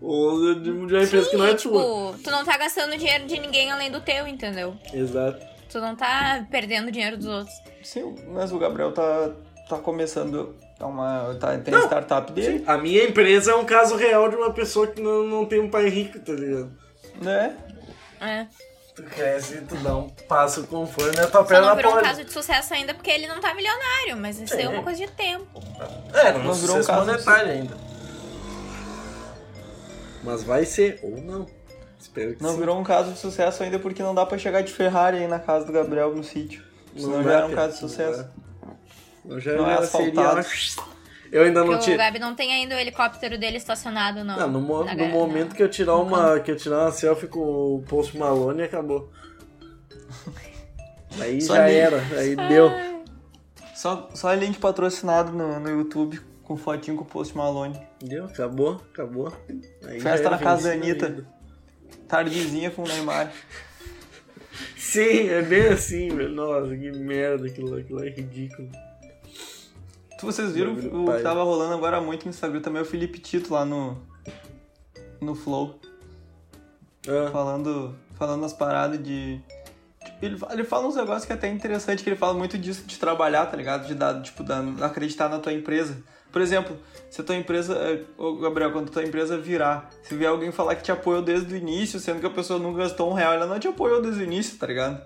[0.00, 2.14] Ou de, de uma empresa que não é tipo, tua.
[2.24, 4.74] tu não tá gastando dinheiro de ninguém além do teu, entendeu?
[4.94, 5.44] Exato.
[5.70, 7.54] Tu não tá perdendo dinheiro dos outros.
[7.82, 9.30] Sim, mas o Gabriel tá,
[9.68, 11.36] tá começando a uma.
[11.38, 14.50] Tá, tem a Não, startup dele, A minha empresa é um caso real de uma
[14.52, 16.70] pessoa que não, não tem um pai rico, tá ligado?
[17.20, 17.54] né?
[18.22, 18.46] É.
[18.94, 21.94] Tu cresce e tu dá um passo conforme a tua Só perna não virou um
[21.94, 22.06] pode.
[22.08, 25.06] caso de sucesso ainda porque ele não tá milionário, mas isso aí é uma coisa
[25.06, 25.46] de tempo.
[26.12, 27.76] É, não, Não virou um sucesso caso monetário ainda.
[30.22, 31.46] Mas vai ser, ou não.
[31.98, 32.58] Espero que Não sim.
[32.58, 35.38] virou um caso de sucesso ainda porque não dá pra chegar de Ferrari aí na
[35.38, 36.62] casa do Gabriel no sítio.
[36.96, 38.26] Senão Não já era um caso de não sucesso.
[39.28, 40.36] Eu já, Não é seria asfaltado.
[40.40, 40.44] uma-
[41.32, 41.96] Eu ainda não Porque o tinha.
[41.96, 44.36] Gabi não tem ainda o helicóptero dele estacionado, não.
[44.36, 46.82] Não, no, mo- Na no ga- momento na- que eu tirar uma que eu tirar
[46.86, 47.40] uma selfie com
[47.76, 49.10] o Post Malone acabou.
[51.20, 52.70] Aí Só já era, aí deu.
[53.74, 57.80] Só, só link patrocinado no, no YouTube com fotinho com o Post Malone.
[58.02, 59.32] Deu, acabou, acabou.
[59.86, 61.26] Aí Festa na casa da Anitta.
[62.08, 63.32] Tardezinha com o Neymar.
[64.76, 66.30] Sim, é bem assim, velho.
[66.30, 68.68] Nossa, que merda aquilo, aquilo lá é ridículo.
[70.22, 71.18] Vocês viram o pai.
[71.18, 73.96] que tava rolando agora muito no Instagram também, é o Felipe Tito lá no.
[75.20, 75.78] No Flow.
[77.08, 79.40] Ah, falando, falando as paradas de.
[80.22, 82.98] Ele, ele fala uns negócios que é até interessante, que ele fala muito disso de
[82.98, 83.86] trabalhar, tá ligado?
[83.86, 85.96] De dar, tipo, da- acreditar na tua empresa.
[86.32, 86.76] Por exemplo,
[87.10, 87.74] se a tua empresa.
[87.74, 91.20] é, Ô, Gabriel, quando a tua empresa virar, se vier alguém falar que te apoiou
[91.22, 94.00] desde o início, sendo que a pessoa não gastou um real, ela não te apoiou
[94.00, 95.02] desde o início, tá ligado?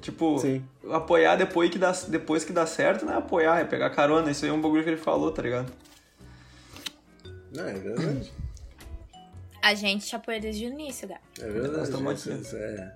[0.00, 0.64] Tipo, Sim.
[0.90, 4.30] apoiar depois que, dá, depois que dá certo não é apoiar, é pegar carona.
[4.30, 5.72] Isso aí é um bagulho que ele falou, tá ligado?
[7.52, 8.32] não, é verdade.
[9.62, 11.20] A gente te apoia desde o início, Gabi.
[11.38, 11.76] É verdade.
[11.76, 12.40] Nós estamos isso- aqui.
[12.40, 12.94] isso é.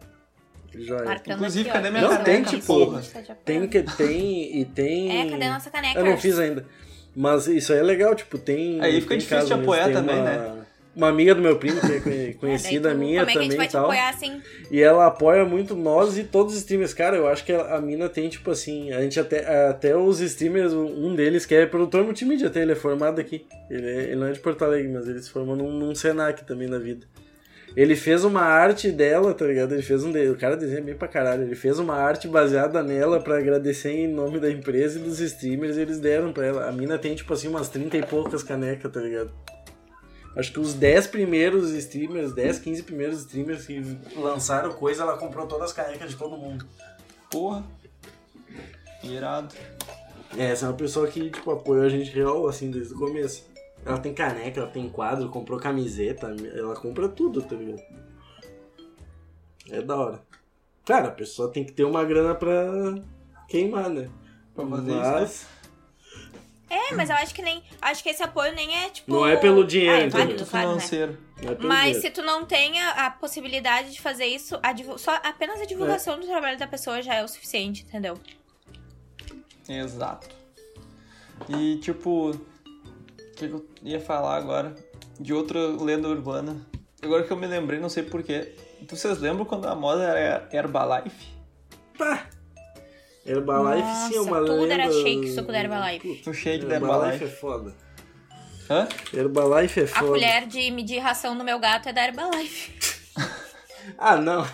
[0.76, 1.22] Joia.
[1.28, 5.20] Inclusive, aqui, cadê minha Não, caneca, tem, tipo, tá te Tem que tem e tem.
[5.20, 6.00] É, cadê a nossa caneca?
[6.00, 6.66] Eu não fiz ainda.
[7.14, 8.80] Mas isso aí é legal, tipo, tem.
[8.80, 10.63] Aí fica tem difícil de mesmo, apoiar também, uma, né?
[10.96, 13.42] Uma amiga do meu primo, que é É, conhecida tu- minha Como é que a
[13.42, 13.84] também vai e te tal.
[13.84, 14.40] apoiar assim?
[14.70, 16.94] E ela apoia muito nós e todos os streamers.
[16.94, 20.20] Cara, eu acho que a, a mina tem, tipo assim, a gente até, até os
[20.20, 23.44] streamers, um deles que é produtor multimídia, até ele é formado aqui.
[23.68, 26.44] Ele, é- ele não é de Porto Alegre, mas ele se formou num, num Senac
[26.44, 27.06] também na vida.
[27.76, 29.72] Ele fez uma arte dela, tá ligado?
[29.72, 30.12] Ele fez um.
[30.12, 31.42] de- O cara desenha bem pra caralho.
[31.42, 35.76] Ele fez uma arte baseada nela pra agradecer em nome da empresa e dos streamers.
[35.76, 36.68] E eles deram pra ela.
[36.68, 39.32] A mina tem, tipo assim, umas 30 e poucas canecas, tá ligado?
[40.36, 43.80] Acho que os 10 primeiros streamers, 10, 15 primeiros streamers que
[44.16, 46.66] lançaram coisa, ela comprou todas as canecas de todo mundo.
[47.30, 47.64] Porra.
[49.02, 49.54] Irado.
[50.36, 53.44] É, essa é uma pessoa que, tipo, apoiou a gente real, assim, desde o começo.
[53.84, 57.82] Ela tem caneca, ela tem quadro, comprou camiseta, ela compra tudo, tá ligado?
[59.70, 60.22] É da hora.
[60.84, 62.94] Cara, a pessoa tem que ter uma grana pra
[63.48, 64.10] queimar, né?
[64.54, 65.30] Pra fazer Mas...
[65.30, 65.46] isso,
[66.74, 67.62] É, mas eu acho que nem.
[67.80, 69.12] Acho que esse apoio nem é tipo.
[69.12, 70.74] Não é pelo dinheiro, Ah, é válido, Muito claro, né?
[70.74, 71.18] financeiro.
[71.42, 72.00] Não é Mas dinheiro.
[72.00, 76.18] se tu não tem a, a possibilidade de fazer isso, a só apenas a divulgação
[76.18, 78.18] do trabalho da pessoa já é o suficiente, entendeu?
[79.68, 80.28] Exato.
[81.48, 82.38] E tipo, o
[83.36, 84.74] que, que eu ia falar agora?
[85.18, 86.60] De outra lenda urbana.
[87.02, 88.54] Agora que eu me lembrei, não sei porquê.
[88.88, 91.28] Vocês lembram quando a moda era Herbalife?
[91.96, 92.26] Pá!
[93.26, 94.74] Herbalife sim é Nossa, uma tudo lenda...
[94.74, 96.08] era shake, suco da Herbalife.
[96.16, 97.24] Puta, O shake da Herbalife Herbalife.
[97.24, 97.74] é foda.
[98.70, 98.88] Hã?
[99.12, 100.06] Herbalife é A foda.
[100.06, 102.72] colher de medir ração no meu gato é da Herbalife.
[103.98, 104.46] Ah, não.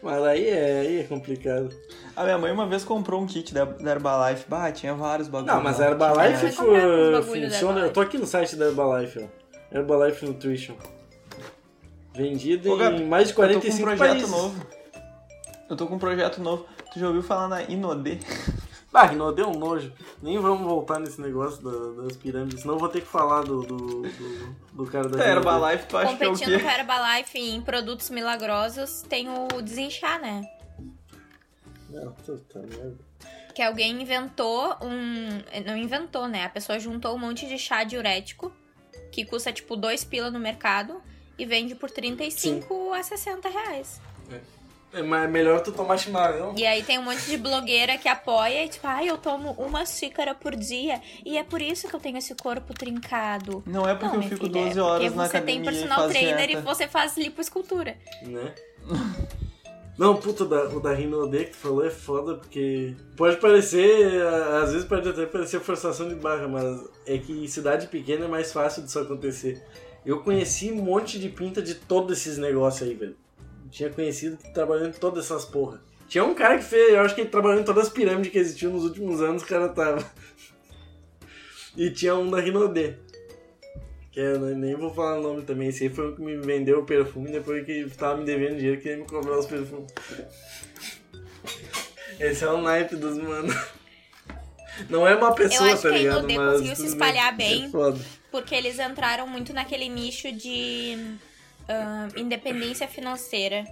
[0.00, 1.74] Mas aí é, aí é complicado.
[2.14, 4.44] A minha mãe uma vez comprou um kit da, da Herbalife.
[4.48, 5.52] Bah, tinha vários bagulhos.
[5.52, 5.86] Não, mas a.
[5.88, 6.78] Herbalife da funciona.
[6.78, 7.80] Herbalife.
[7.86, 9.76] Eu tô aqui no site da Herbalife, ó.
[9.76, 10.76] Herbalife Nutrition.
[12.14, 14.30] Vendido Ô, Gabi, em mais de Eu tô com um 45 projeto países.
[14.30, 14.66] novo.
[15.68, 16.66] Eu tô com um projeto novo.
[16.92, 18.18] Tu já ouviu falar na Inodê?
[18.90, 19.92] Bah, Rinaldo, deu um nojo.
[20.22, 23.60] Nem vamos voltar nesse negócio da- das pirâmides, senão eu vou ter que falar do,
[23.60, 25.22] do, do, do cara da.
[25.28, 26.62] Herbalife, tu acha que é o Competindo quê?
[26.62, 30.40] com a Herbalife em produtos milagrosos, tem o desinchar, né?
[31.90, 32.96] Não, puta merda.
[33.54, 35.42] Que alguém inventou um.
[35.66, 36.46] Não inventou, né?
[36.46, 38.50] A pessoa juntou um monte de chá diurético,
[39.12, 41.02] que custa tipo 2 pila no mercado,
[41.38, 44.00] e vende por 35 a 60 reais.
[44.32, 44.40] É
[44.92, 46.54] é melhor tu tomar chimarrão.
[46.56, 49.84] E aí tem um monte de blogueira que apoia e tipo, ai, eu tomo uma
[49.84, 51.00] xícara por dia.
[51.24, 53.62] E é por isso que eu tenho esse corpo trincado.
[53.66, 55.64] Não é porque Não, eu fico filha, 12 horas porque na você tem academia e
[55.74, 56.52] personal faz trainer dieta.
[56.60, 57.96] e você faz lipoescultura.
[58.22, 58.54] né?
[59.98, 64.22] Não, puta, o da, o da Rinode que tu falou é foda, porque pode parecer,
[64.62, 68.28] às vezes pode até parecer forçação de barra, mas é que em cidade pequena é
[68.28, 69.60] mais fácil disso acontecer.
[70.06, 73.16] Eu conheci um monte de pinta de todos esses negócios aí, velho.
[73.70, 75.80] Tinha conhecido que trabalhando em todas essas porra.
[76.08, 78.38] Tinha um cara que fez, eu acho que ele trabalhou em todas as pirâmides que
[78.38, 80.04] existiam nos últimos anos, o cara tava.
[81.76, 82.96] E tinha um da Rinode.
[84.10, 85.68] Que eu nem vou falar o nome também.
[85.68, 88.80] Esse aí foi o que me vendeu o perfume depois que tava me devendo dinheiro
[88.80, 89.92] que ia me cobrar os perfumes.
[92.18, 93.54] Esse é o naipe dos mano.
[94.88, 96.18] Não é uma pessoa, Eu acho tá que a ligado?
[96.18, 97.70] Inodê Mas conseguiu se espalhar bem.
[97.70, 98.02] bem.
[98.30, 100.96] Porque eles entraram muito naquele nicho de
[101.68, 103.64] ah, independência financeira.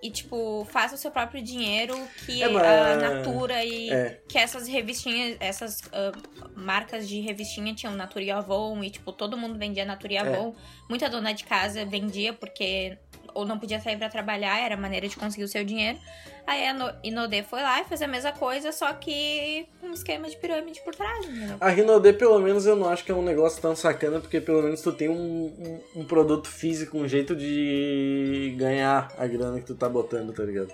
[0.00, 1.92] E, tipo, faz o seu próprio dinheiro
[2.24, 4.20] que É, mas- a Natura e É.
[4.28, 6.12] que essas revistinhas, essas ah,
[6.54, 10.20] marcas de revistinha tinham Natura e Avon e, tipo, todo mundo vendia Natura e É.
[10.20, 10.54] Avon.
[10.88, 12.96] Muita dona de casa vendia porque
[13.38, 15.98] ou não podia sair pra trabalhar, era a maneira de conseguir o seu dinheiro.
[16.46, 19.92] Aí a No- Inodê foi lá e fez a mesma coisa, só que com um
[19.92, 21.56] esquema de pirâmide por trás, entendeu?
[21.60, 24.62] A Rinode, pelo menos, eu não acho que é um negócio tão sacana, porque pelo
[24.62, 29.66] menos tu tem um, um, um produto físico, um jeito de ganhar a grana que
[29.66, 30.72] tu tá botando, tá ligado?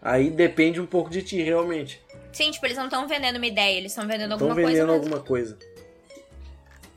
[0.00, 2.00] Aí depende um pouco de ti, realmente.
[2.32, 4.92] Sim, tipo, eles não estão vendendo uma ideia, eles estão vendendo Estão alguma coisa vendendo
[4.92, 5.04] mesmo.
[5.04, 5.58] alguma coisa.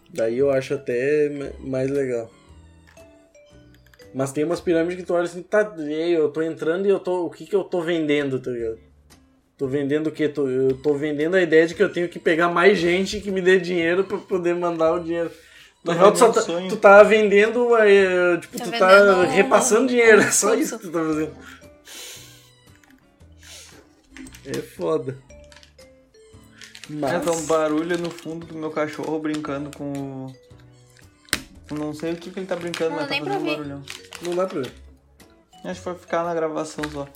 [0.09, 2.31] Daí eu acho até ma- mais legal.
[4.15, 7.25] Mas tem umas pirâmides que tu olha assim, tá, eu tô entrando e eu tô.
[7.25, 8.79] O que que eu tô vendendo, tá ligado?
[9.57, 10.29] Tô vendendo o quê?
[10.29, 13.29] Tô, eu tô vendendo a ideia de que eu tenho que pegar mais gente que
[13.29, 15.29] me dê dinheiro pra poder mandar o dinheiro.
[15.83, 16.69] Na real, tu, só vendendo tá, sonho.
[16.69, 20.55] tu tá vendendo, eh, tipo, Tá tu vendendo tá um- repassando dinheiro, é um só
[20.55, 21.33] isso que tu tá fazendo.
[24.45, 25.17] É foda.
[26.89, 27.13] Mas...
[27.13, 30.44] É, tá um barulho no fundo do meu cachorro brincando com o...
[31.71, 33.55] Eu não sei o que, que ele tá brincando, Não, mas tá fazendo ouvir.
[33.57, 33.83] barulhão.
[34.21, 34.73] Não dá pra ver.
[35.63, 37.07] Acho que vai ficar na gravação só.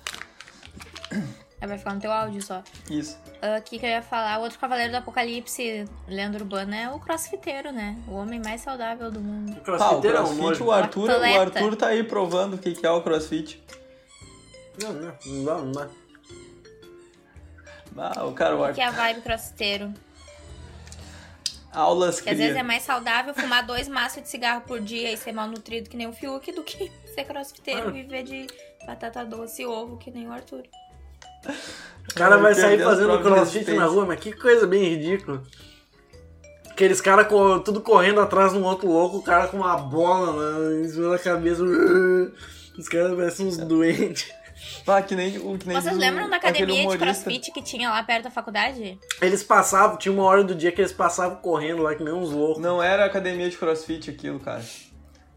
[1.62, 2.64] Aí vai ficar no teu áudio só.
[2.90, 3.18] Isso.
[3.42, 4.40] Ah, O que, que eu ia falar?
[4.40, 7.98] O outro cavaleiro do apocalipse, lenda urbana, é o crossfiteiro, né?
[8.08, 9.52] O homem mais saudável do mundo.
[9.52, 11.24] O Ah, o crossfiteiro é um crossfit, o Arthur, o.
[11.42, 13.62] Arthur tá aí provando o que, que é o crossfit.
[14.82, 15.88] Não, não, não dá, não dá.
[17.98, 18.82] Ah, o cara, o O que Arthur.
[18.82, 19.94] é a vibe crossfiteiro?
[21.72, 22.64] Aulas Que às vezes é cria.
[22.64, 26.14] mais saudável fumar dois maços de cigarro por dia e ser malnutrido que nem o
[26.14, 28.48] Fiuk do que ser crossfiteiro e viver de
[28.86, 30.64] batata doce e ovo que nem o Arthur.
[32.10, 35.44] O cara vai sair fazendo crossfit na rua, mas que coisa bem ridícula.
[36.70, 37.28] Aqueles caras
[37.64, 41.10] tudo correndo atrás de um outro louco, o cara com uma bola né, em cima
[41.10, 41.64] da cabeça.
[42.78, 44.32] Os caras parecem uns doentes.
[44.88, 47.90] Ah, que nem, que nem Vocês diz o- lembram da academia de crossfit que tinha
[47.90, 48.98] lá perto da faculdade?
[49.22, 52.32] Eles passavam, tinha uma hora do dia que eles passavam correndo lá que nem uns
[52.32, 52.62] loucos.
[52.62, 54.64] Não era academia de crossfit aquilo, cara.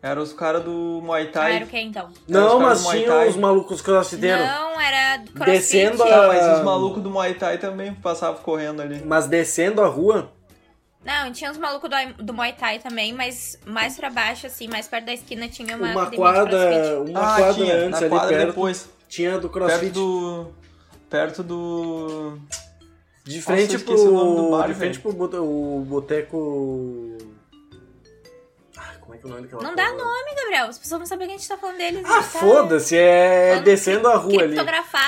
[0.02, 1.56] Era os caras do Muay Ah, Thai.
[1.56, 2.08] era o que então?
[2.26, 4.44] Não, mas do tinha os malucos crossfiteiros.
[4.44, 5.44] Não, era crossfit.
[5.44, 9.00] Descendo Ah, a- mas os malucos do Muay Thai também passavam correndo ali.
[9.04, 10.32] Mas descendo a rua,
[11.04, 14.86] Não, tinha os malucos do, do Muay Thai também, mas mais pra baixo, assim, mais
[14.88, 17.10] perto da esquina tinha uma, uma academia de quadra, crossfit.
[17.10, 18.88] uma ah, quadra tinha, antes ali quadra perto, depois.
[19.12, 19.90] Tinha do Perto crossfit.
[19.90, 20.46] do...
[21.10, 22.38] Perto do...
[23.24, 23.94] De frente eu pro.
[23.94, 25.16] esqueci o nome do bar, de frente velho.
[25.16, 27.18] pro o boteco.
[28.76, 30.66] Ah, como é que é o nome daquela Não dá nome, Gabriel.
[30.66, 32.02] As pessoas não sabem que a gente tá falando deles.
[32.06, 34.56] Ah, tá foda-se, é falando descendo a rua ali.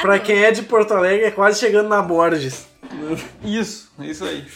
[0.02, 2.68] Pra quem é de Porto Alegre, é quase chegando na Borges.
[3.42, 4.46] Isso, isso aí.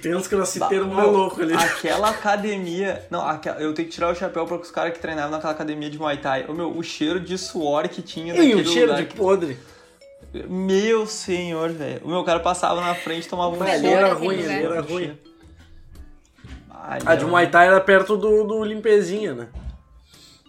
[0.00, 1.54] Tem uns crossfiteiros Bah, malucos ali.
[1.54, 3.04] Aquela academia.
[3.10, 5.90] Não, aquela- eu tenho que tirar o chapéu para os caras que treinavam naquela academia
[5.90, 6.46] de Muay Thai.
[6.48, 9.16] O meu, o cheiro de suor que tinha E naquele o cheiro lugar de que-
[9.16, 9.58] podre.
[10.48, 12.00] Meu senhor, velho.
[12.04, 14.92] O meu cara passava na frente e tomava um ali era ruim, ali era cheiro.
[14.92, 15.18] ruim.
[16.70, 19.48] Ah, A de Muay Thai era perto do, do Limpezinha, né?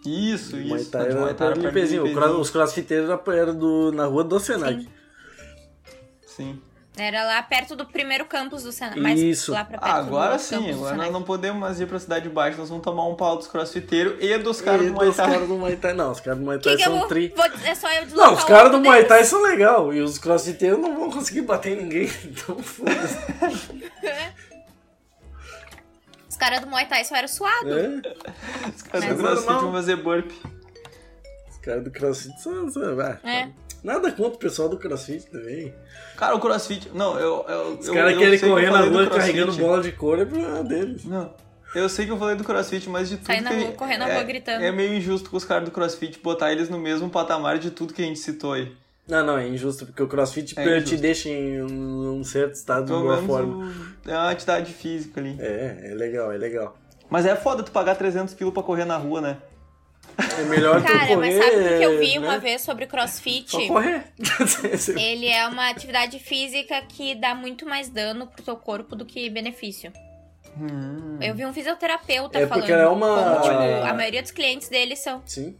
[0.06, 0.92] Isso, Muay isso.
[0.92, 2.02] Thai era Muay Thai era Limpezinho.
[2.04, 2.40] Cro- Limpezinho.
[2.42, 4.82] Os crossfiteiros eram do, na rua do Senac.
[4.82, 4.88] Sim.
[6.26, 6.62] Sim.
[7.00, 9.00] Era lá perto do primeiro campus do Senado.
[9.00, 9.52] Mais Isso.
[9.52, 12.58] lá pra perto agora do sim, agora nós não podemos mais ir pra Cidade Baixa,
[12.58, 15.32] nós vamos tomar um pau dos crossfiteiros e dos caras do Muay dos Thai.
[15.32, 15.94] caras do Muay Thai.
[15.94, 17.34] Não, os caras do Muay Que Thai que eu são vou, tri.
[17.36, 19.06] vou- É só eu Não, os caras do Muay.
[19.06, 19.94] Thai são legal.
[19.94, 22.10] E os crossfiteiros não vão conseguir bater em ninguém.
[22.26, 23.18] Então foda-se.
[26.30, 27.72] Os caras do Muay Thai só eram suados.
[27.72, 27.88] É?
[28.76, 30.32] Os caras Mas do crossfit vão fazer burp.
[31.50, 32.70] Os caras do crossfit são.
[32.70, 33.50] são ah, É.
[33.84, 35.74] Nada contra o pessoal do crossfit também.
[36.18, 36.90] Cara, o crossfit.
[36.94, 37.46] Não, eu.
[37.48, 41.06] eu Os caras querem correr na rua carregando bola de couro é problema deles.
[41.06, 41.34] Não.
[41.76, 43.28] Eu sei que eu falei do crossfit, mas de tudo.
[43.28, 44.63] Sair na que rua, correr na é, rua gritando.
[44.63, 47.94] É meio injusto com os caras do crossfit botar eles no mesmo patamar de tudo
[47.94, 48.72] que a gente citou aí.
[49.08, 50.98] Não, não, é injusto, porque o crossfit É te injusto.
[50.98, 53.66] deixa em um certo estado de Pelo boa menos forma.
[54.06, 55.36] o- é uma atividade física ali.
[55.40, 56.78] É, é legal, é legal.
[57.10, 59.38] Mas é foda tu pagar 300 pila pra correr na rua, né?
[60.39, 61.15] É melhor Cara, correr.
[61.15, 62.27] mas sabe o que eu vi né?
[62.27, 63.51] uma vez sobre crossfit?
[63.51, 64.03] Só correr.
[64.97, 69.30] Ele é uma atividade física que dá muito mais dano pro teu corpo do que
[69.30, 69.93] benefício.
[70.60, 71.19] Hum.
[71.21, 72.62] Eu vi um fisioterapeuta É falando.
[72.65, 75.56] porque é uma- como, tipo, a maioria dos clientes deles são, Sim.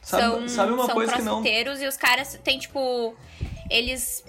[0.00, 1.42] Sabe, são, sabe uma são coisa que não.
[1.80, 3.14] e os caras têm, tipo.
[3.70, 4.24] Eles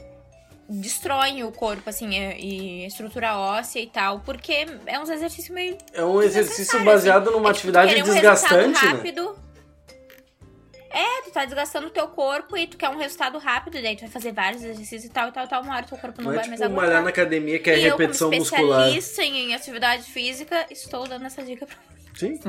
[0.69, 5.78] destroem o corpo, assim, e e estrutura óssea e tal, porque é uns exercícios meio
[5.93, 7.38] É um exercício Desnecessário, baseado assim.
[7.38, 8.91] numa É tipo, atividade um desgastante, né?
[8.91, 9.36] rápido.
[10.95, 14.02] É, tu tá desgastando o teu corpo e tu quer um resultado rápido, daí tu
[14.02, 16.32] vai fazer vários exercícios e tal, e tal, e tal, uma hora teu corpo não,
[16.32, 16.88] Não é vai mais tipo aguentar.
[16.88, 18.89] malhar na academia que é e eu, repetição como muscular.
[18.89, 21.76] especialista em atividade física, estou dando essa dica pra
[22.15, 22.39] Sim.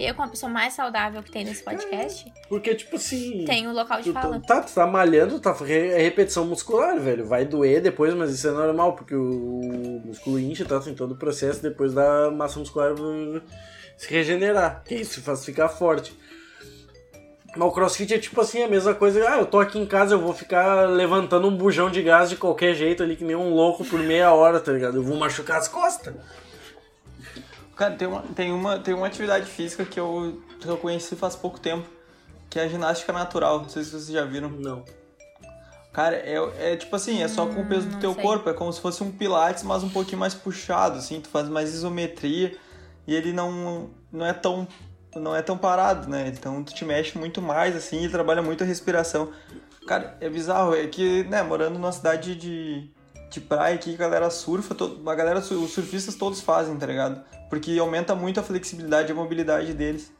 [0.00, 3.44] Eu, como a pessoa mais saudável que tem nesse podcast, Porque, tipo assim.
[3.44, 4.40] tenho o local de Tu fala.
[4.40, 7.26] tá, tu tá malhando, tá, é repetição muscular, velho.
[7.26, 10.80] Vai doer depois, mas isso é normal, porque o músculo incha, tá?
[10.80, 12.94] Tem todo o processo depois da massa muscular
[13.96, 14.82] se regenerar.
[14.84, 16.16] Que isso faz ficar forte.
[17.54, 19.28] Mas o crossfit é tipo assim, a mesma coisa.
[19.28, 22.36] Ah, eu tô aqui em casa, eu vou ficar levantando um bujão de gás de
[22.36, 24.96] qualquer jeito ali, que nem um louco por meia hora, tá ligado?
[24.96, 26.14] Eu vou machucar as costas.
[27.76, 31.34] Cara, tem uma, tem uma, tem uma atividade física que eu, que eu conheci faz
[31.34, 31.88] pouco tempo,
[32.50, 33.60] que é a ginástica natural.
[33.62, 34.50] Não sei se vocês já viram.
[34.50, 34.84] Não.
[35.92, 38.22] Cara, é, é tipo assim, é só com o peso do teu sei.
[38.22, 41.48] corpo, é como se fosse um pilates, mas um pouquinho mais puxado, assim, tu faz
[41.48, 42.56] mais isometria
[43.06, 44.66] e ele não, não é tão
[45.14, 46.28] não é tão parado, né?
[46.28, 49.30] Então tu te mexe muito mais, assim, e trabalha muito a respiração.
[49.86, 52.90] Cara, é bizarro, é que, né, morando numa cidade de,
[53.30, 57.22] de praia aqui, a galera surfa, to- a galera, os surfistas todos fazem, tá ligado?
[57.52, 60.10] Porque aumenta muito a flexibilidade e a mobilidade deles.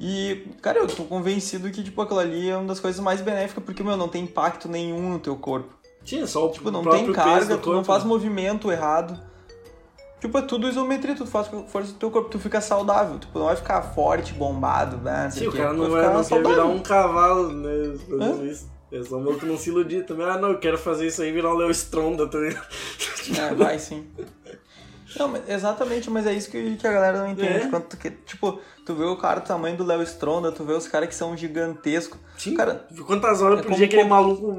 [0.00, 3.62] E, cara, eu tô convencido que, tipo, aquilo ali é uma das coisas mais benéficas,
[3.62, 5.72] porque, meu, não tem impacto nenhum no teu corpo.
[6.02, 8.08] Tinha só o Tipo, não tem carga, tu não faz né?
[8.08, 9.16] movimento errado.
[10.20, 13.16] Tipo, é tudo isometria, tu faz força do teu corpo, tu fica saudável.
[13.16, 15.30] Tipo, não vai ficar forte, bombado, né?
[15.30, 17.96] Sim, o cara Tu não, vai ficar não quer virar um cavalo, né?
[17.96, 18.44] Fazendo Hã?
[18.44, 18.68] isso.
[18.90, 20.26] É só meio que não se iludir também.
[20.26, 22.52] Ah, não, eu quero fazer isso aí virar o Leo Stronda também.
[23.38, 24.04] É, vai sim.
[25.18, 27.66] Não, mas- exatamente, mas é isso que, que a galera não entende.
[27.66, 27.68] É.
[27.68, 30.72] Quando tu, que- tipo, tu vê o cara do tamanho do Léo Stronda, tu vê
[30.72, 32.18] os caras que são gigantescos.
[32.38, 34.52] Sim, Cara, quantas horas é por dia aquele qual- maluco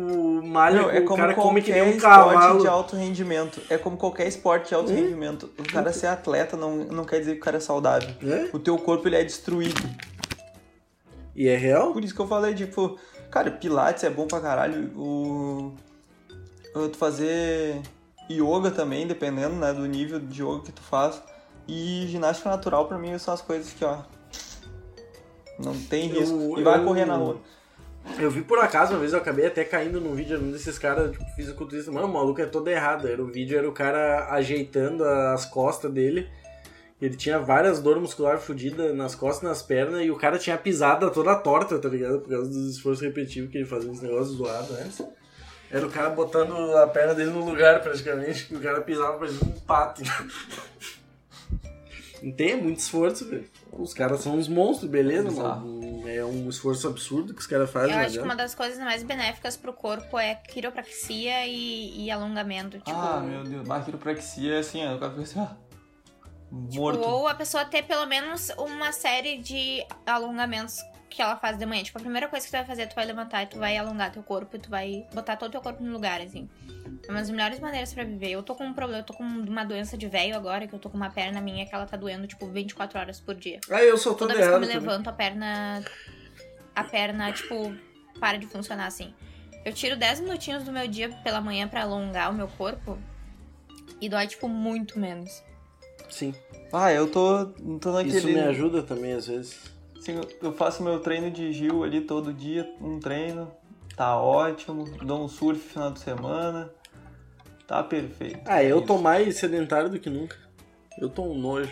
[0.46, 2.62] malha, Não, é o como cara come que nem qualquer um esporte cavalo.
[2.62, 3.62] de alto rendimento.
[3.70, 4.96] É como qualquer esporte de alto Hum.
[4.96, 5.50] rendimento.
[5.58, 8.10] O cara ser atleta não, não quer dizer que o cara é saudável.
[8.22, 8.50] É?
[8.54, 9.82] O teu corpo ele é destruído.
[11.36, 11.94] E é real?
[11.94, 12.98] Por isso que eu falei, tipo,
[13.32, 14.92] cara, pilates é bom pra caralho.
[14.96, 15.74] O.
[16.76, 17.82] o Tu fazer
[18.30, 21.22] yoga também, dependendo, né, do nível de yoga que tu faz.
[21.68, 24.00] E ginástica natural pra mim são as coisas que, ó.
[25.60, 26.60] Não tem Eu- risco.
[26.60, 27.38] e vai eu- correr na rua.
[28.20, 30.78] Eu vi por acaso, uma vez eu acabei até caindo num vídeo de um desses
[30.78, 31.90] caras, tipo, fisiculturista.
[31.90, 33.08] Mano, o maluco é todo errado.
[33.08, 36.28] Era, o vídeo era o cara ajeitando as costas dele.
[37.02, 40.02] Ele tinha várias dores musculares fodidas nas costas e nas pernas.
[40.06, 42.20] E o cara tinha pisada toda torta, tá ligado?
[42.20, 45.02] Por causa dos esforços repetitivos que ele fazia, uns negócios zoados antes.
[45.74, 48.46] Era o cara botando a perna dele no lugar, praticamente.
[48.46, 50.04] Que o cara pisava parecendo um pato.
[52.22, 53.50] Não tem é muito esforço, velho.
[53.72, 56.08] Os caras são uns monstros, beleza, mano.
[56.08, 57.90] É um esforço absurdo que os caras fazem.
[57.90, 62.12] Eu não acho que uma das coisas mais benéficas pro corpo é quiropraxia e, e
[62.12, 62.78] alongamento.
[62.78, 63.68] Tipo, Ah, meu Deus.
[63.68, 64.96] Mas quiropraxia é assim, ó.
[64.96, 65.48] O cara fica assim, ó.
[66.52, 67.02] Morto.
[67.02, 71.84] Ou a pessoa ter pelo menos uma série de alongamentos que ela faz de manhã.
[71.84, 74.12] Tipo, a primeira coisa que tu vai fazer, tu vai levantar e tu vai alongar
[74.12, 76.50] teu corpo e tu vai botar todo o teu corpo no lugar, assim.
[77.08, 78.32] É uma das melhores maneiras pra viver.
[78.32, 80.80] Eu tô com um problema, eu tô com uma doença de velho agora, que eu
[80.80, 83.60] tô com uma perna minha que ela tá doendo, tipo, 24 horas por dia.
[83.70, 84.80] Ah, eu sou Toda vez que eu me também.
[84.82, 85.84] levanto, a perna.
[86.76, 87.76] A perna, tipo,
[88.20, 89.14] para de funcionar assim.
[89.64, 92.98] Eu tiro 10 minutinhos do meu dia pela manhã pra alongar o meu corpo
[94.02, 95.44] e dói, tipo, muito menos.
[96.10, 96.34] Sim.
[96.72, 97.46] Ah, eu tô,
[97.80, 98.18] tô naquele.
[98.18, 99.73] Isso me ajuda também, às vezes.
[100.04, 103.50] Assim, eu- eu faço meu treino de Gil ali todo dia, um treino.
[103.96, 104.84] Tá ótimo.
[105.02, 106.70] Dou um surf no final de semana.
[107.66, 108.42] Tá perfeito.
[108.46, 108.88] Ah, eu Isso.
[108.88, 110.36] tô mais sedentário do que nunca.
[110.98, 111.72] Eu tô um nojo.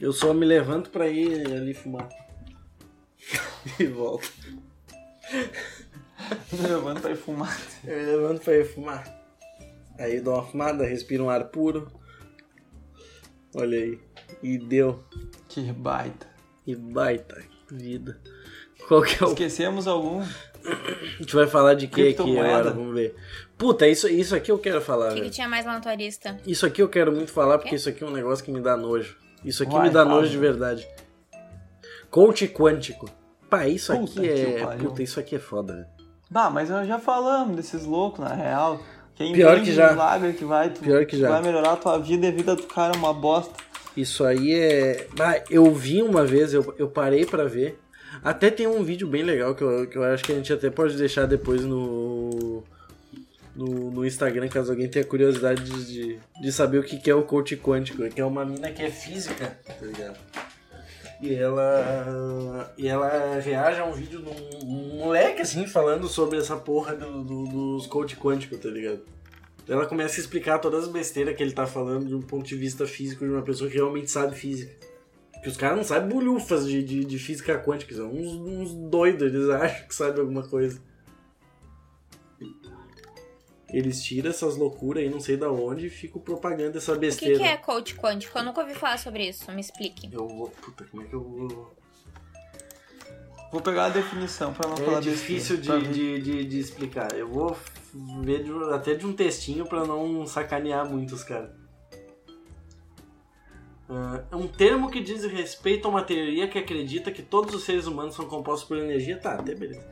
[0.00, 2.08] Eu só me levanto pra ir ali fumar.
[3.80, 4.32] e volto.
[6.52, 7.60] Levanta pra ir fumar.
[7.84, 9.18] Eu me levanto pra ir fumar.
[9.98, 11.90] Aí dou uma fumada, respiro um ar puro.
[13.52, 14.07] Olha aí.
[14.42, 15.02] E deu.
[15.48, 16.26] Que baita.
[16.66, 18.18] E baita vida.
[18.86, 19.30] Qual que é o.
[19.30, 20.20] Esquecemos algum?
[20.22, 22.48] A gente vai falar de que aqui Criptomoeda.
[22.48, 22.70] agora?
[22.72, 23.14] Vamos ver.
[23.56, 25.94] Puta, isso, isso aqui eu quero falar, O que, que tinha mais lá na tua
[25.94, 26.36] lista?
[26.46, 28.76] Isso aqui eu quero muito falar porque isso aqui é um negócio que me dá
[28.76, 29.16] nojo.
[29.44, 30.16] Isso aqui Vai, me dá fala.
[30.16, 30.86] nojo de verdade.
[32.10, 33.08] Coach quântico.
[33.48, 34.76] Pá, isso Puta aqui que é.
[34.76, 35.86] Puta, isso aqui é foda, velho.
[36.30, 38.80] Bah, mas nós já falamos desses loucos, na real.
[39.14, 39.90] Quem Pior que já.
[39.92, 41.28] milagre que vai, tu, Pior que já.
[41.30, 43.52] vai melhorar a tua vida e a vida do cara é uma bosta.
[44.00, 45.08] Isso aí é.
[45.50, 47.80] Eu vi uma vez, eu, eu parei pra ver.
[48.22, 50.70] Até tem um vídeo bem legal que eu, que eu acho que a gente até
[50.70, 52.62] pode deixar depois no.
[53.56, 57.24] No, no Instagram, caso alguém tenha curiosidade de, de, saber o que, que é o
[57.24, 58.08] coach quântico.
[58.08, 60.16] Que é uma mina que é física, tá ligado?
[61.20, 62.72] E ela.
[62.78, 66.94] E ela reage a um vídeo de um, um moleque assim falando sobre essa porra
[66.94, 69.00] do, do- dos coach quânticos, tá ligado?
[69.68, 72.56] Ela começa a explicar todas as besteiras que ele tá falando de um ponto de
[72.56, 74.74] vista físico de uma pessoa que realmente sabe física.
[75.34, 79.32] Porque os caras não sabem bolhufas de, de, de física quântica, são uns, uns doidos,
[79.32, 80.80] eles acham que sabem alguma coisa.
[83.70, 87.00] Eles tiram essas loucuras aí, não sei da onde, e ficam propagando essa O que,
[87.02, 87.36] besteira.
[87.38, 88.38] que é coach quântico?
[88.38, 89.52] Eu nunca ouvi falar sobre isso.
[89.52, 90.08] Me explique.
[90.10, 90.48] Eu vou.
[90.48, 91.76] Puta, como é que eu vou.
[93.52, 95.92] Vou pegar a definição pra não É falar difícil besteira, de, pra ver.
[95.92, 97.12] de, de, de explicar.
[97.14, 97.54] Eu vou
[98.22, 101.50] ver de- até de um textinho pra não sacanear muito os caras.
[103.88, 107.64] Ah, É um termo que diz respeito a uma teoria que acredita que todos os
[107.64, 109.16] seres humanos são compostos por energia.
[109.18, 109.86] Tá, até beleza.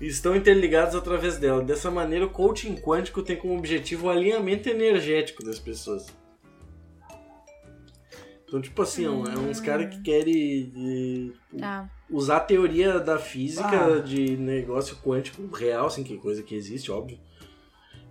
[0.00, 1.62] E estão interligados através dela.
[1.62, 6.06] Dessa maneira, o coaching quântico tem como objetivo o alinhamento energético das pessoas.
[8.46, 11.88] Então, tipo assim, é uns caras que querem eh, Tá.
[12.10, 14.00] usar a teoria da física Ah.
[14.00, 17.18] de negócio quântico real, assim, que é coisa que existe, óbvio,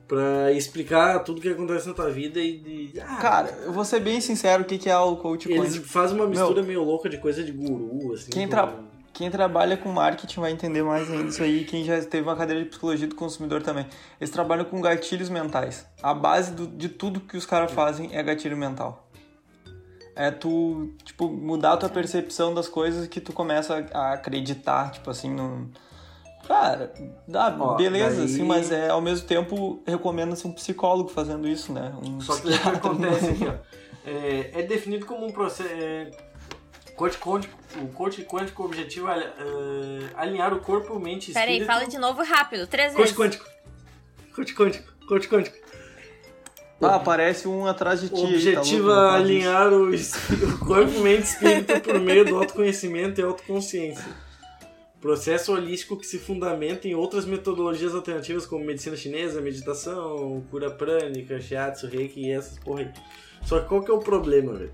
[0.09, 2.57] pra explicar tudo que acontece na tua vida e
[2.89, 5.77] de, ah, Cara, eu vou ser bem sincero, o que que é o coach eles
[5.77, 8.29] fazem uma mistura meio louca de coisa de guru, assim.
[8.31, 8.73] Quem tra-
[9.13, 11.63] Quem trabalha com marketing vai entender mais ainda isso aí.
[11.65, 13.85] Quem já teve uma cadeira de psicologia do consumidor também.
[14.19, 15.85] Eles trabalham com gatilhos mentais.
[16.01, 19.07] A base do- de tudo que os caras fazem é gatilho mental.
[20.15, 25.09] É tu, tipo, mudar a tua percepção das coisas que tu começa a acreditar, tipo
[25.09, 25.69] assim, no...
[26.49, 26.91] Cara,
[27.27, 31.71] dá, Ó, beleza, daí- assim, mas é, ao mesmo tempo recomenda-se um psicólogo fazendo isso,
[31.71, 31.93] né?
[32.03, 33.53] Um Só que o que acontece aqui, ó.
[34.03, 35.69] É, é definido como um processo.
[35.71, 36.09] É,
[36.95, 39.29] coach quântico, o coach quântico, o objetivo é é,
[40.17, 41.67] alinhar o corpo, mente e espírito.
[41.67, 42.65] fala de novo rápido.
[42.65, 43.15] Três Coach vezes.
[43.15, 43.45] quântico.
[44.35, 44.91] Coach quântico.
[45.07, 45.57] Coach quântico.
[46.81, 48.15] Ah, aparece um atrás de ti.
[48.15, 52.25] O tá objetivo louco, não é alinhar o, o corpo, mente e espírito por meio
[52.25, 54.28] do autoconhecimento e autoconsciência.
[55.01, 61.39] Processo holístico que se fundamenta em outras metodologias alternativas como medicina chinesa, meditação, cura prânica,
[61.39, 62.89] shiatsu, reiki e essas porra aí.
[63.45, 64.71] Só que qual que é o problema, velho?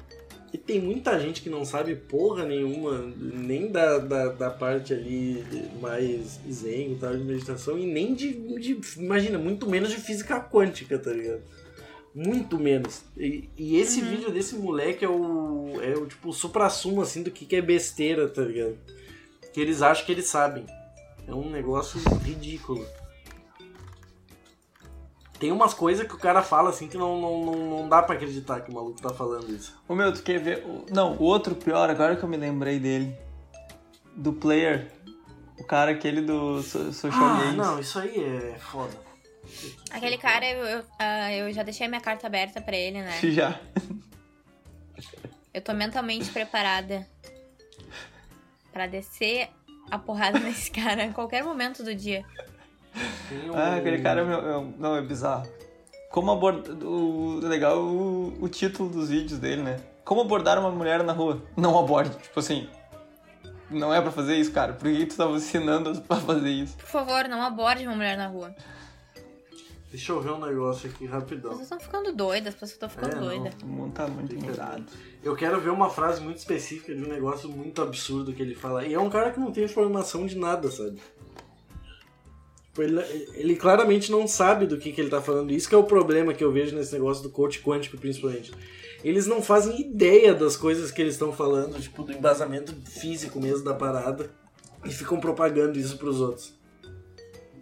[0.52, 5.44] E tem muita gente que não sabe porra nenhuma, nem da, da, da parte ali
[5.82, 10.40] mais zen e tal, de meditação, e nem de, de- Imagina, muito menos de física
[10.40, 11.42] quântica, tá ligado?
[12.16, 13.02] Muito menos.
[13.18, 15.74] E, e esse vídeo desse moleque é o.
[15.82, 18.78] É o tipo supra-sumo assim do que, que é besteira, tá ligado?
[19.56, 20.66] Que eles acham que eles sabem.
[21.26, 22.86] É um negócio ridículo.
[25.40, 28.16] Tem umas coisas que o cara fala assim que não, não, não, não dá pra
[28.16, 29.74] acreditar que o maluco tá falando isso.
[29.88, 30.66] Ô meu, tu quer ver?
[30.66, 33.18] o- Não, o outro pior, agora que eu me lembrei dele.
[34.14, 34.92] Do player.
[35.58, 37.56] O cara aquele do so- Social Ah, Games.
[37.56, 38.94] não, isso aí é foda.
[39.90, 43.18] Aquele cara, eu, eu, ah, eu já deixei minha carta aberta pra ele, né?
[43.32, 43.58] Já.
[45.54, 47.08] Eu tô mentalmente preparada
[48.76, 49.48] pra descer
[49.90, 52.26] a porrada nesse cara a qualquer momento do dia.
[53.32, 55.48] Um- Ah, aquele cara é, meu- é um- não, é bizarro.
[56.12, 56.76] Como abordar.
[56.86, 59.80] O legal é o, o título dos vídeos dele, né?
[60.04, 61.42] Como abordar uma mulher na rua?
[61.56, 62.10] Não aborde.
[62.18, 62.70] Tipo assim.
[63.70, 64.74] Não é pra fazer isso, cara.
[64.74, 66.76] Por que tu tava ensinando pra fazer isso?
[66.78, 68.54] Por favor, não aborde uma mulher na rua.
[69.96, 71.52] Deixa eu ver um negócio aqui rapidão.
[71.52, 73.54] Vocês estão ficando doidas, as pessoas estão ficando É, doidas.
[73.64, 74.84] O mundo tá muito mudado.
[75.24, 78.86] Eu quero ver uma frase muito específica de um negócio muito absurdo que ele fala.
[78.86, 81.02] E é um cara que não tem informação de nada, sabe?
[82.66, 83.00] Tipo, ele,
[83.36, 85.54] ele claramente não sabe do que, que ele tá falando.
[85.54, 88.52] Isso que é o problema que eu vejo nesse negócio do coach quântico, principalmente.
[89.02, 93.64] Eles não fazem ideia das coisas que eles estão falando, tipo, do embasamento físico mesmo
[93.64, 94.30] da parada.
[94.84, 96.54] E ficam propagando isso pros outros.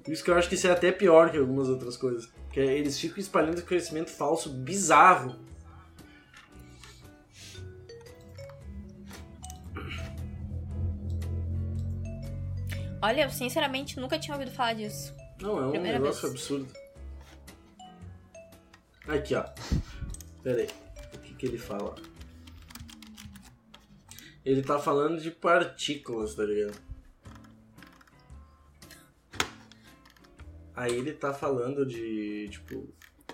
[0.04, 2.30] Por isso que eu acho que isso é até pior que algumas outras coisas.
[2.52, 5.40] Que é, eles ficam espalhando esse conhecimento falso bizarro.
[13.02, 15.14] Olha, eu sinceramente nunca tinha ouvido falar disso.
[15.42, 16.34] Não, é um Primeira negócio vez.
[16.34, 16.68] absurdo.
[19.08, 19.44] Aqui, ó.
[20.42, 20.70] Pera aí.
[21.14, 21.96] O que, que ele fala?
[24.46, 26.78] Ele tá falando de partículas, tá ligado?
[30.76, 32.84] Aí ele tá falando de, tipo,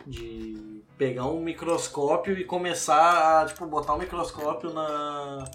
[0.05, 5.45] de pegar um microscópio e começar a, tipo, botar o microscópio na,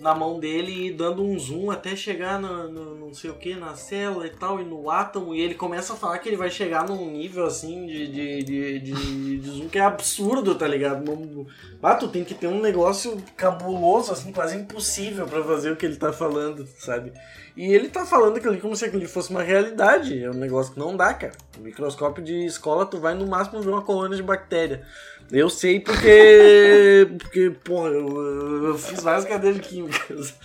[0.00, 3.34] na mão dele e ir dando um zoom até chegar no, no não sei o
[3.34, 6.36] que, na célula e tal, e no átomo, e ele começa a falar que ele
[6.36, 10.68] vai chegar num nível assim de, de, de, de, de zoom que é absurdo, tá
[10.68, 11.04] ligado?
[11.04, 11.44] Não-
[11.82, 15.84] Ah, tu tem que ter um negócio cabuloso, assim, quase impossível pra fazer o que
[15.86, 17.12] ele tá falando, sabe?
[17.56, 20.22] E ele tá falando aquilo ali como se aquilo ali fosse uma realidade.
[20.22, 21.32] É um negócio que não dá, cara.
[21.56, 24.86] No microscópio de escola, tu vai no máximo ver uma colônia de bactéria.
[25.30, 27.08] Eu sei porque.
[27.18, 30.34] Porque, porra, eu, eu fiz várias cadeiras de químicas.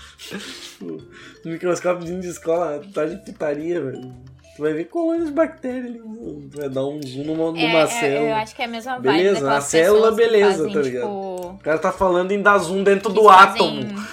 [0.82, 4.14] No microscópio de escola, tá de putaria, velho.
[4.56, 6.02] Tu vai ver colônias de bactéria ali.
[6.54, 8.30] Vai dar um zoom numa, numa É, é, célula.
[8.30, 11.02] eu acho que é a mesma vibe Beleza, a célula, beleza, fazem, tá ligado?
[11.02, 14.06] tipo, O cara tá falando em dar zoom dentro que do fazem- átomo.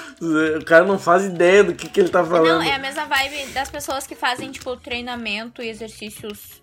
[0.61, 2.47] O cara não faz ideia do que, que ele tá falando.
[2.47, 6.61] Não, é a mesma vibe das pessoas que fazem, tipo, treinamento e exercícios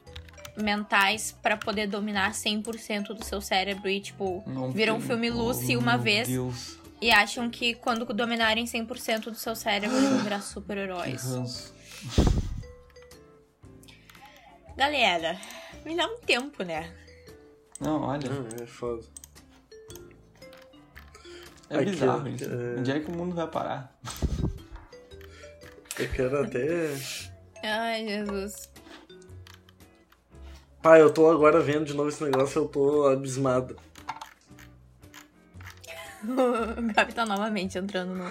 [0.57, 5.77] mentais pra poder dominar 100% do seu cérebro e, tipo, Não viram um filme Lucy
[5.77, 10.09] Oh, uma meu vez Deus, e acham que quando dominarem 100% do seu cérebro, eles
[10.09, 11.23] vão virar super-heróis.
[14.79, 15.37] Galera,
[15.85, 16.89] me dá um tempo, né?
[17.81, 19.03] Não, olha, Ah, é foda.
[21.69, 22.45] é Aqui, bizarro isso.
[22.45, 23.93] é- Onde é que o mundo vai parar?
[25.99, 26.95] Eu quero até.
[27.61, 28.69] Ai, Jesus.
[30.81, 33.75] Pai, eu tô agora vendo de novo esse negócio, eu tô abismado.
[36.23, 38.23] O Gabi tá novamente entrando no,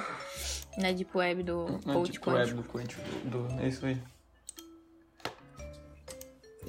[0.79, 3.03] na Deep Web do Coach tipo, web do quântico.
[3.25, 4.01] Do, é isso aí.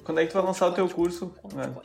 [0.09, 1.31] Quando é que tu vai lançar o teu curso?
[1.53, 1.75] velho?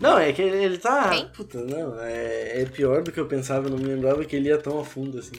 [0.00, 1.10] Não, é que ele, ele tá.
[1.10, 1.28] Quem?
[1.30, 4.50] Puta, não, é, é pior do que eu pensava, eu não me lembrava que ele
[4.50, 5.32] ia tão a fundo assim.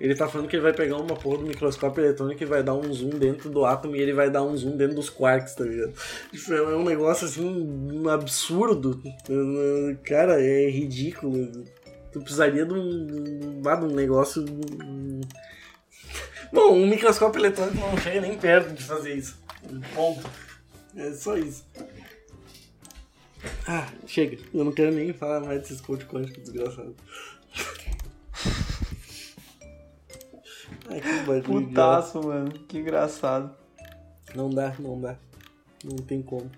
[0.00, 2.74] Ele tá falando que ele vai pegar uma porra do microscópio eletrônico e vai dar
[2.74, 5.62] um zoom dentro do átomo e ele vai dar um zoom dentro dos quarks, tá
[5.62, 5.92] ligado?
[6.32, 9.00] Isso é um negócio assim, um absurdo.
[10.02, 11.48] Cara, é ridículo.
[12.10, 14.44] Tu precisaria de um, de um negócio.
[16.56, 19.38] Bom, um microscópio eletrônico não chega nem perto de fazer isso.
[19.94, 20.26] Ponto.
[20.96, 21.66] É só isso.
[23.68, 24.38] Ah, chega.
[24.54, 26.96] Eu não quero nem falar mais desses coach quânticos desgraçados.
[30.88, 31.42] Ai, que idiota.
[31.42, 32.50] Putaço, mano.
[32.50, 33.54] Que engraçado.
[34.34, 35.18] Não dá, não dá.
[35.84, 36.50] Não tem como.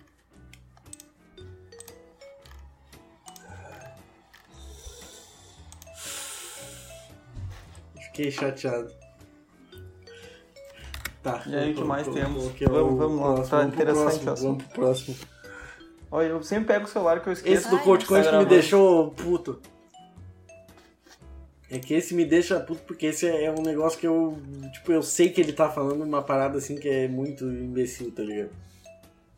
[8.01, 8.98] Fiquei chateado.
[11.23, 11.43] Tá.
[11.47, 12.53] E aí, o que mais temos?
[12.53, 13.49] que é Vamos- vamos lá, próximo?
[13.51, 14.47] tá Vamos interessante próximo, o assunto.
[14.49, 15.17] Vamos pro próximo.
[16.11, 17.55] Olha, eu sempre pego o celular que eu esqueço.
[17.55, 17.89] Esse do nossa.
[17.89, 19.61] quântico me deixou puto.
[21.71, 24.39] É que esse me deixa puto porque esse é um negócio que eu.
[24.73, 28.23] Tipo, eu sei que ele tá falando uma parada assim que é muito imbecil, tá
[28.23, 28.51] ligado?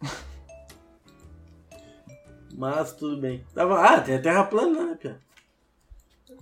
[2.56, 3.44] Mas tudo bem.
[3.54, 5.18] Tava- Ah, tem a Terra plana, né, Pia?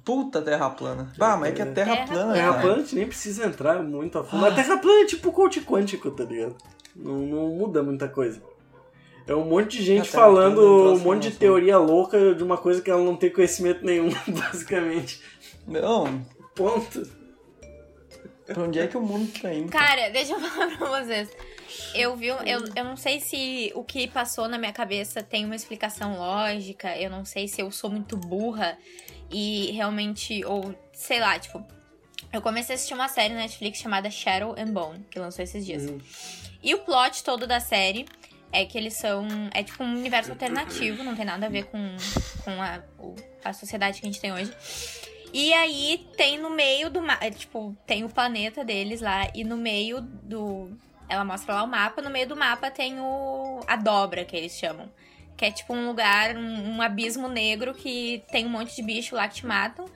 [0.08, 1.12] Puta terra plana.
[1.18, 3.82] Bah, mas é que a terra, Terra plana, Terra plana a gente nem precisa entrar
[3.82, 4.46] muito a fundo.
[4.46, 6.56] A Terra plana é tipo coach quântico, tá ligado?
[6.96, 8.40] Não, não muda muita coisa.
[9.26, 12.56] É um monte de gente é falando um monte de não, teoria louca de uma
[12.56, 15.20] coisa que ela não tem conhecimento nenhum, basicamente.
[15.66, 17.06] Não, Ponto.
[18.46, 19.70] pra onde é que o mundo tá indo?
[19.70, 21.28] Cara, deixa eu falar pra vocês.
[21.94, 25.44] Eu vi, um- eu, eu não sei se o que passou na minha cabeça tem
[25.44, 28.78] uma explicação lógica, eu não sei se eu sou muito burra
[29.30, 31.64] e realmente, ou sei lá, tipo,
[32.32, 35.64] eu comecei a assistir uma série na Netflix chamada Shadow and Bone, que lançou esses
[35.64, 35.84] dias.
[35.84, 35.98] Uhum.
[36.62, 38.06] E o plot todo da série
[38.52, 39.26] é que eles são.
[39.52, 41.96] É tipo um universo alternativo, não tem nada a ver com,
[42.44, 42.82] com a,
[43.44, 44.52] a sociedade que a gente tem hoje.
[45.32, 47.30] E aí tem no meio do mapa.
[47.30, 50.76] Tipo, tem o planeta deles lá, e no meio do.
[51.08, 53.60] Ela mostra lá o mapa, no meio do mapa tem o.
[53.66, 54.90] a dobra que eles chamam.
[55.38, 59.14] Que é tipo um lugar, um, um abismo negro que tem um monte de bicho
[59.14, 59.86] lá que te matam.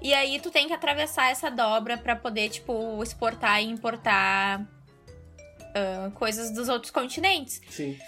[0.00, 4.60] E aí tu tem que atravessar essa dobra pra poder, tipo, exportar e importar
[5.74, 7.60] ah, coisas dos outros continentes.
[7.70, 7.98] Sim.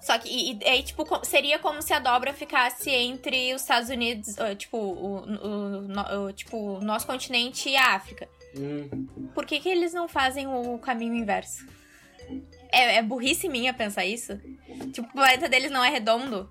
[0.00, 4.38] Só que, e, aí, tipo, seria como se a dobra ficasse entre os Estados Unidos,
[4.38, 8.26] ah, tipo, o, o- o- tipo, nosso continente e a África.
[8.56, 9.06] Hum.
[9.34, 11.66] Por que, que eles não fazem o caminho inverso?
[12.72, 14.38] É, é burrice minha pensar isso?
[14.92, 16.48] Tipo, o planeta deles não é redondo.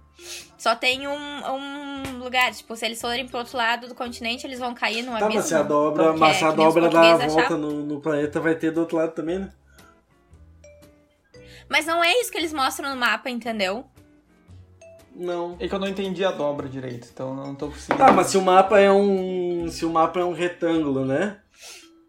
[0.58, 2.52] Só tem um, um lugar.
[2.54, 5.36] Tipo, se eles forem pro outro lado do continente, eles vão cair no Tá, abismo.
[5.36, 8.56] mas se a dobra, mas se a dobra dá a volta no, no planeta, vai
[8.56, 9.50] ter do outro lado também, né?
[11.70, 13.86] Mas não é isso que eles mostram no mapa, entendeu?
[15.16, 15.58] Não.
[15.60, 17.98] É que eu não entendi a dobra direito, então não tô conseguindo.
[18.04, 19.68] Tá, mas se o mapa é um.
[19.70, 21.38] Se o mapa é um retângulo, né?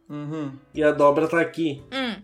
[0.08, 0.52] Uhum.
[0.74, 1.82] E a dobra tá aqui.
[1.92, 2.22] Hum.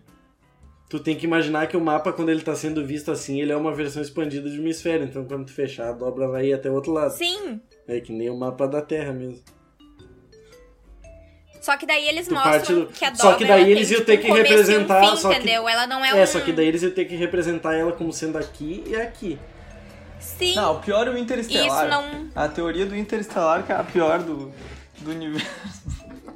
[0.87, 3.57] Tu tem que imaginar que o mapa, quando ele tá sendo visto assim, ele é
[3.57, 5.03] uma versão expandida de uma esfera.
[5.03, 7.11] Então quando tu fechar, a dobra vai ir até o outro lado.
[7.11, 7.59] Sim.
[7.87, 9.41] É que nem o mapa da Terra mesmo.
[11.61, 13.89] Só que daí eles Tu mostram parte do- que a dobra Só que daí eles
[13.89, 15.67] iam tipo, ter que e um representar, fim, só que- entendeu?
[15.67, 16.27] Ela não é, É, um...
[16.27, 19.39] só que daí eles iam ter que representar ela como sendo aqui e aqui.
[20.19, 20.53] Sim.
[20.55, 21.65] Não, o pior é o Interestelar.
[21.67, 24.51] Isso não- A teoria do Interestelar que é a pior do,
[24.99, 25.47] do universo.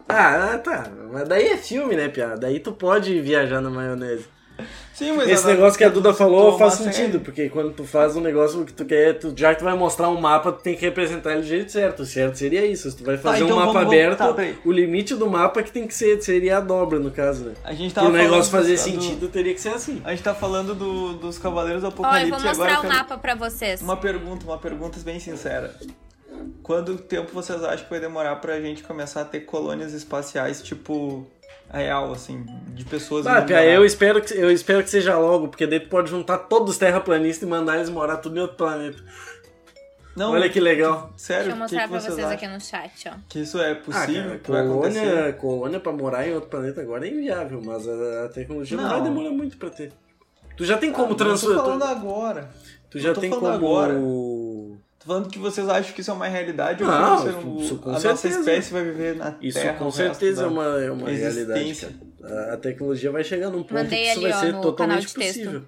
[0.07, 0.89] Ah, tá.
[1.11, 2.35] Mas daí é filme, né, piada?
[2.35, 4.25] Daí tu pode viajar na maionese.
[4.93, 8.22] Sim, mas Esse negócio que a Duda falou faz sentido, porque quando tu faz um
[8.22, 10.82] negócio que tu quer, tu, já que tu vai mostrar um mapa, tu tem que
[10.82, 12.01] representar ele do jeito certo.
[12.01, 12.91] O certo seria isso.
[12.91, 14.57] Se tu vai fazer então um mapa vamos- vamos- aberto, tá, peraí.
[14.66, 17.53] o limite do mapa que tem que ser seria a dobra, no caso, né?
[17.64, 20.01] A gente tava o negócio fazer do- sentido, teria que ser assim.
[20.03, 22.93] A gente tá falando do- dos Cavaleiros do Ó, eu Apocalipse vou agora mostrar quero-
[22.93, 23.82] mapa pra vocês.
[23.82, 25.74] Uma pergunta, uma pergunta bem sincera.
[26.62, 31.26] Quanto tempo vocês acham que vai demorar pra gente começar a ter colônias espaciais, tipo,
[31.71, 35.67] real, assim, de pessoas Ah, Pia, eu espero, que, eu espero que seja logo, porque
[35.67, 38.97] daí tu pode juntar todos os terraplanistas e mandar eles morar tudo em outro planeta.
[40.15, 41.13] Não, Olha que legal.
[41.15, 43.13] Sério, Deixa eu o que, mostrar que pra vocês vocês aqui no chat, ó.
[43.29, 44.99] Que isso é Ah, possível, cara, que vai acontecer?
[45.05, 48.83] colônia, colônia pra morar em outro planeta agora é inviável, mas a, a tecnologia não.
[48.83, 48.89] Não.
[48.91, 49.93] vai demorar muito pra ter.
[50.57, 51.61] Tu já tem como Ah, Eu tô transformar.
[51.63, 52.49] falando Tu, agora.
[52.89, 53.47] tu já eu tô tem como.
[53.47, 53.93] agora.
[54.99, 57.77] Tô falando que vocês acham que isso é uma realidade ou Não, que você isso
[57.77, 58.39] com a nossa certeza.
[58.39, 59.73] espécie vai viver na Isso Terra.
[59.77, 61.75] com o resto certeza é uma, é uma realidade.
[62.21, 62.53] cara.
[62.53, 65.61] A, tecnologia vai chegar num ponto Mandei que isso ali, vai ó, ser totalmente possível.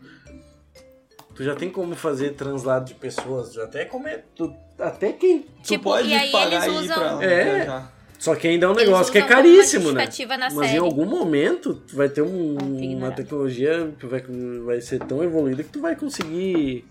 [1.34, 5.40] Tu já tem como fazer translado de pessoas, já até como é, tu, até quem.
[5.44, 7.44] Tu Tipo, pode e aí pagar eles usam- pra É.
[7.56, 7.94] viajar.
[8.20, 10.06] Só que ainda é um Eles negócio que é caríssimo, né?
[10.06, 10.78] Mas em série.
[10.78, 12.58] algum momento tu vai ter um-
[12.98, 14.22] uma tecnologia que vai,
[14.66, 16.86] vai ser tão evoluída que tu vai conseguir.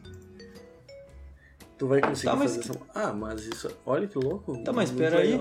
[1.81, 2.81] Tu vai conseguir Tá, fazer essa.
[2.95, 3.70] Ah, mas isso.
[3.87, 4.62] Olha que louco.
[4.62, 5.41] Tá, mas espera aí.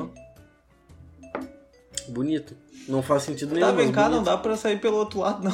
[2.07, 2.55] Bonito.
[2.87, 3.67] Não faz sentido nenhum.
[3.67, 4.15] Tá, vem cá, bonito.
[4.17, 5.51] não dá pra sair pelo outro lado, não.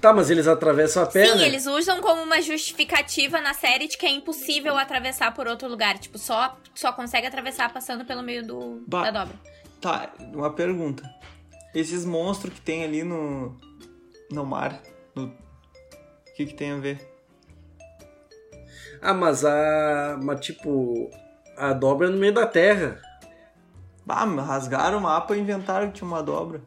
[0.00, 1.36] Tá, mas eles atravessam a perna.
[1.38, 5.68] Sim, eles usam como uma justificativa na série de que é impossível atravessar por outro
[5.68, 5.96] lugar.
[5.96, 9.08] Tipo, só, só consegue atravessar passando pelo meio do, Bah.
[9.08, 9.38] da dobra.
[9.80, 11.08] Tá, uma pergunta.
[11.72, 13.56] Esses monstros que tem ali no.
[14.32, 14.82] no mar,
[15.14, 15.26] no...
[15.26, 15.32] o
[16.36, 17.11] que que tem a ver?
[19.02, 20.18] Ah, mas a.
[20.22, 21.10] Mas tipo.
[21.56, 23.00] A dobra é no meio da terra.
[24.08, 26.60] Ah, rasgaram o mapa e inventaram que tinha uma dobra.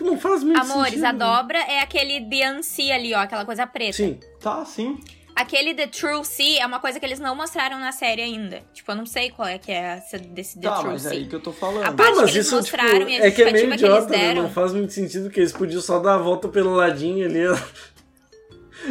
[0.00, 1.04] Não faz muito Amores, sentido.
[1.06, 3.94] a dobra é aquele Bianci ali, ó, aquela coisa preta.
[3.96, 4.20] Sim.
[4.40, 5.00] Tá, sim.
[5.34, 8.60] Aquele The True Sea é uma coisa que eles não mostraram na série ainda.
[8.72, 11.08] Tipo, eu não sei qual é que é essa- desse The Tá, True mas é
[11.10, 11.18] Sea.
[11.18, 11.84] aí que eu tô falando.
[11.84, 13.76] A parte mas que eles isso tipo, mostraram e a é que é meio justificativa
[13.76, 14.18] que eles idiota, né?
[14.28, 14.42] deram.
[14.44, 17.40] Não faz muito sentido que eles podiam só dar a volta pelo ladinho ali.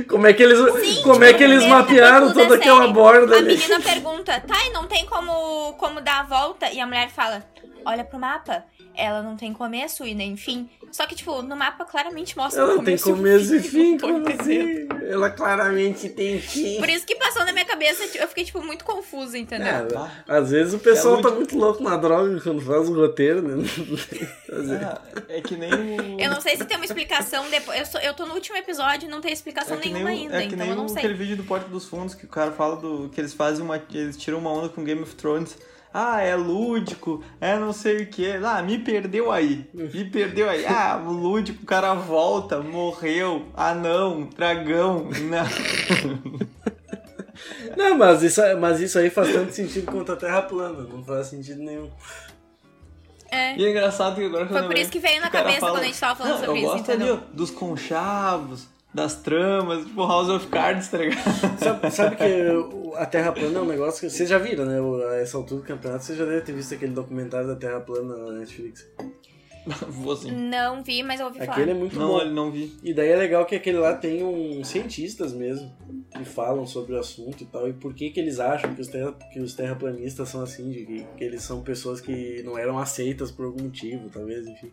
[0.07, 3.37] Como é que eles, como é que eles mapearam toda da aquela série, borda A
[3.39, 3.55] ali?
[3.57, 6.69] menina pergunta, tá, e não tem como, como dar a volta?
[6.71, 7.43] E a mulher fala,
[7.85, 8.63] olha pro mapa.
[8.97, 10.67] Ela não tem começo e nem fim.
[10.91, 13.97] Só que, tipo, no mapa claramente mostra Ela o não tem começo começo e fim,
[13.99, 14.87] como assim?
[15.09, 16.77] Ela claramente tem fim.
[16.79, 19.67] Por isso que passou na minha cabeça, tipo, eu fiquei, tipo, muito confusa, entendeu?
[19.67, 20.11] É, tá.
[20.27, 23.63] às vezes o pessoal É tá muito- louco na droga quando faz o roteiro, né?
[24.49, 25.69] Ah, é que nem
[26.15, 26.19] o.
[26.19, 27.77] Eu não sei se tem uma explicação depois.
[27.79, 30.37] Eu, sou- eu tô no último episódio e não tem explicação É nenhuma o- ainda,
[30.37, 30.97] é que então nem eu não sei.
[30.99, 33.77] aquele vídeo do Porta dos Fundos que o cara fala do que eles fazem uma
[33.93, 35.57] eles tiram uma onda com Game of Thrones.
[35.93, 38.29] Ah, é lúdico, é não sei o que.
[38.43, 39.67] Ah, me perdeu aí.
[39.73, 40.65] Me perdeu aí.
[40.65, 43.47] Ah, o lúdico, o cara volta, morreu.
[43.55, 45.09] Ah, não, dragão.
[45.29, 46.47] Não.
[47.77, 50.81] Não, mas isso, mas isso aí faz tanto sentido quanto a Terra plana.
[50.91, 51.89] Não faz sentido nenhum.
[53.29, 53.55] É.
[53.55, 55.73] E é engraçado que agora que eu Foi por isso que veio na cabeça fala,
[55.73, 57.13] quando a gente tava falando "Não, sobre eu isso, gosto entendeu?
[57.15, 61.59] ali, ó, dos conchavos, das tramas, tipo House of Cards, tá ligado?
[61.59, 62.23] Sabe, sabe que
[62.95, 64.79] a Terra plana é um negócio que vocês já viram, né?
[65.11, 68.15] A essa altura do campeonato, vocês já devem ter visto aquele documentário da Terra plana
[68.17, 68.87] na Netflix.
[69.89, 70.31] Vou assim.
[70.31, 71.51] Não vi, mas eu ouvi falar.
[71.51, 72.21] Aquele é muito Não, bom.
[72.21, 72.73] ele não vi.
[72.81, 75.71] E daí é legal que aquele lá tem uns cientistas mesmo
[76.17, 78.87] que falam sobre o assunto e tal, e por que que eles acham que os,
[78.87, 82.79] terra, que os terraplanistas são assim, de que, que eles são pessoas que não eram
[82.79, 84.71] aceitas por algum motivo, talvez, enfim.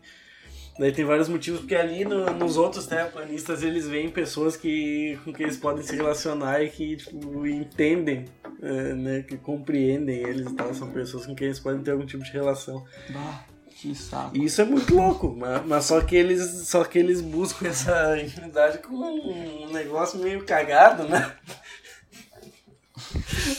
[0.78, 5.32] Daí tem vários motivos, porque ali no- nos outros terraplanistas eles veem pessoas que, com
[5.32, 8.24] quem eles podem se relacionar e que tipo, entendem,
[8.60, 10.74] é, né, que compreendem eles e tal.
[10.74, 12.84] São pessoas com quem eles podem ter algum tipo de relação.
[13.10, 14.36] Bah, que saco.
[14.36, 18.18] E isso é muito louco, mas, mas só, que eles, só que eles buscam essa
[18.20, 21.32] infinidade com um negócio meio cagado, né?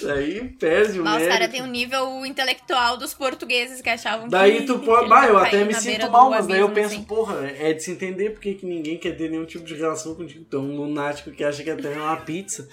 [0.02, 1.38] Daí perde o Mas os mérito.
[1.38, 4.68] caras têm um nível intelectual dos portugueses que achavam Daí que...
[4.68, 5.10] tu pode.
[5.10, 7.04] Bah, eu até me sinto mal, mas daí eu penso, assim.
[7.04, 10.46] porra, é de se entender porque que ninguém quer ter nenhum tipo de relação contigo.
[10.50, 12.68] Tu é um lunático que acha que a Terra é uma pizza.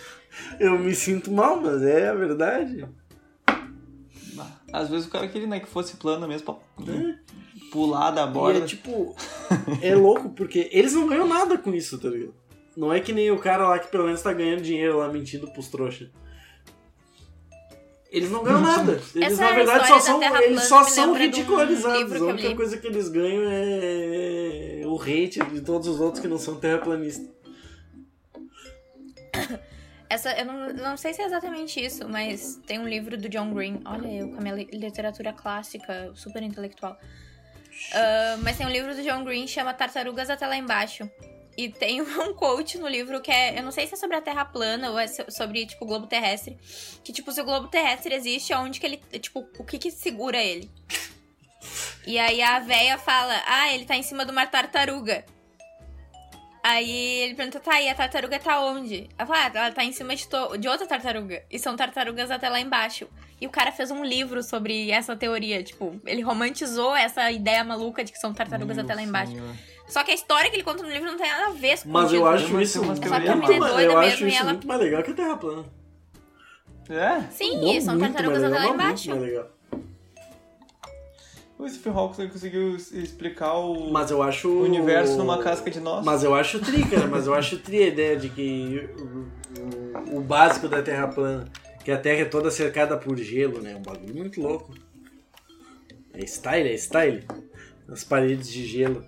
[0.59, 2.87] Eu me sinto mal, mas é a verdade.
[4.73, 6.55] Às vezes o cara queria né, que fosse plano mesmo pra
[7.71, 8.61] pular da borda.
[8.61, 9.15] E é tipo.
[9.83, 12.35] É louco, porque eles não ganham nada com isso, tá ligado?
[12.77, 15.47] Não é que nem o cara lá que pelo menos tá ganhando dinheiro lá mentindo
[15.49, 16.09] pros trouxas.
[18.13, 19.01] Eles não ganham nada.
[19.15, 22.21] Eles Essa na verdade só são, eles só me são um ridicularizados.
[22.21, 26.39] A única coisa que eles ganham é o hate de todos os outros que não
[26.39, 27.27] são terraplanistas.
[30.11, 33.55] Essa, eu não, não sei se é exatamente isso, mas tem um livro do John
[33.55, 33.81] Green.
[33.87, 36.99] Olha, eu com a minha li- literatura clássica, super intelectual.
[37.95, 41.09] Ah, mas tem um livro do John Green que chama Tartarugas até lá embaixo.
[41.57, 43.59] E tem um quote no livro que é.
[43.59, 45.89] Eu não sei se é sobre a Terra plana ou é so- sobre, tipo, o
[45.89, 46.59] globo terrestre.
[47.05, 48.97] Que, tipo, se o globo terrestre existe, aonde que ele.
[49.19, 50.71] Tipo, o que que segura ele?
[52.05, 55.25] E aí a véia fala: Ah, ele tá em cima de uma tartaruga.
[56.65, 56.91] Aí
[57.23, 59.09] ele pergunta, tá, e a tartaruga tá onde?
[59.19, 61.45] Ela fala, ah, ela tá em cima de, to- de outra tartaruga.
[61.51, 63.09] E são tartarugas até lá embaixo.
[63.41, 65.61] E o cara fez um livro sobre essa teoria.
[65.65, 69.33] Tipo, ele romantizou essa ideia maluca de que são tartarugas Meu até lá embaixo.
[69.33, 69.57] senhor.
[69.93, 71.89] Só que a história que ele conta no livro não tem nada a ver com
[71.91, 72.27] Mas eu isso.
[72.29, 73.61] acho Mas isso muito, muito, malucas.
[73.61, 75.65] eu Doida acho mesmo, e isso ela- muito mais legal que a Terra plana.
[76.89, 77.21] É?
[77.31, 79.09] Sim, Muito, são muito tartarugas mais até lá embaixo.
[79.11, 79.51] Muito mais legal.
[81.59, 84.49] O Stephen Hawking conseguiu explicar o Mas eu acho.
[84.49, 86.05] o universo numa casca de nós.
[86.05, 87.07] Mas eu acho tri, cara.
[87.07, 91.45] Mas eu acho tri a ideia de que o, o- o básico da Terra plana,
[91.85, 93.73] que a Terra é toda cercada por gelo, né?
[93.73, 94.75] É um bagulho muito louco.
[96.15, 97.25] É style, é style.
[97.89, 99.05] As paredes de gelo.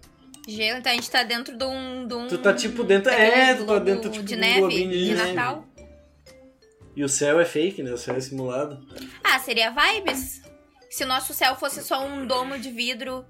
[0.46, 2.06] Gelo, então a gente tá dentro de um.
[2.06, 3.10] De um Tu tá tipo dentro.
[3.10, 5.32] daqueles É, tu tá dentro tipo, de um neve de neve.
[5.32, 5.64] Natal.
[6.96, 7.92] E o céu é fake, né?
[7.92, 8.78] O céu é simulado.
[9.22, 10.42] Ah, seria vibes.
[10.90, 13.24] Se o nosso céu fosse só um domo de vidro.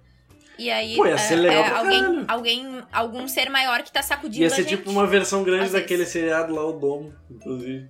[0.58, 0.96] E aí.
[0.96, 2.82] Pô, ia ser é, legal é, pra alguém, alguém.
[2.92, 4.76] Algum ser maior que tá sacudindo Ia a ser gente.
[4.76, 6.12] tipo uma versão grande Às daquele vezes.
[6.12, 7.88] seriado lá, o Domo, inclusive.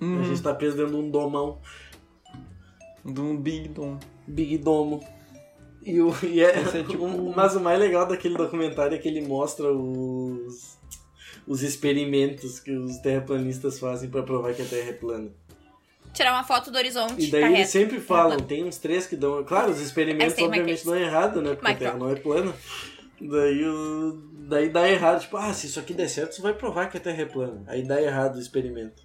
[0.00, 0.24] A Uhum.
[0.24, 1.60] gente tá preso dentro de um domão.
[3.04, 3.98] De um Big Dom.
[4.26, 5.02] Big Domo.
[5.84, 9.20] E, o, e é, é tipo- mas o mais legal daquele documentário é que ele
[9.20, 10.78] mostra os,
[11.46, 15.30] os experimentos que os terraplanistas fazem pra provar que a Terra é plana.
[16.12, 17.14] Tirar uma foto do horizonte.
[17.26, 17.70] E daí tá eles reto.
[17.70, 18.46] sempre falam, plano.
[18.46, 19.42] tem uns três que dão.
[19.44, 21.54] Claro, os experimentos obviamente dão errado, né?
[21.54, 22.04] Porque a Terra Drop.
[22.04, 22.54] não é plana.
[23.20, 26.88] Daí, o, daí dá errado, tipo, ah, se isso aqui der certo, isso vai provar
[26.88, 27.62] que a Terra é plana.
[27.66, 29.02] Aí dá errado o experimento.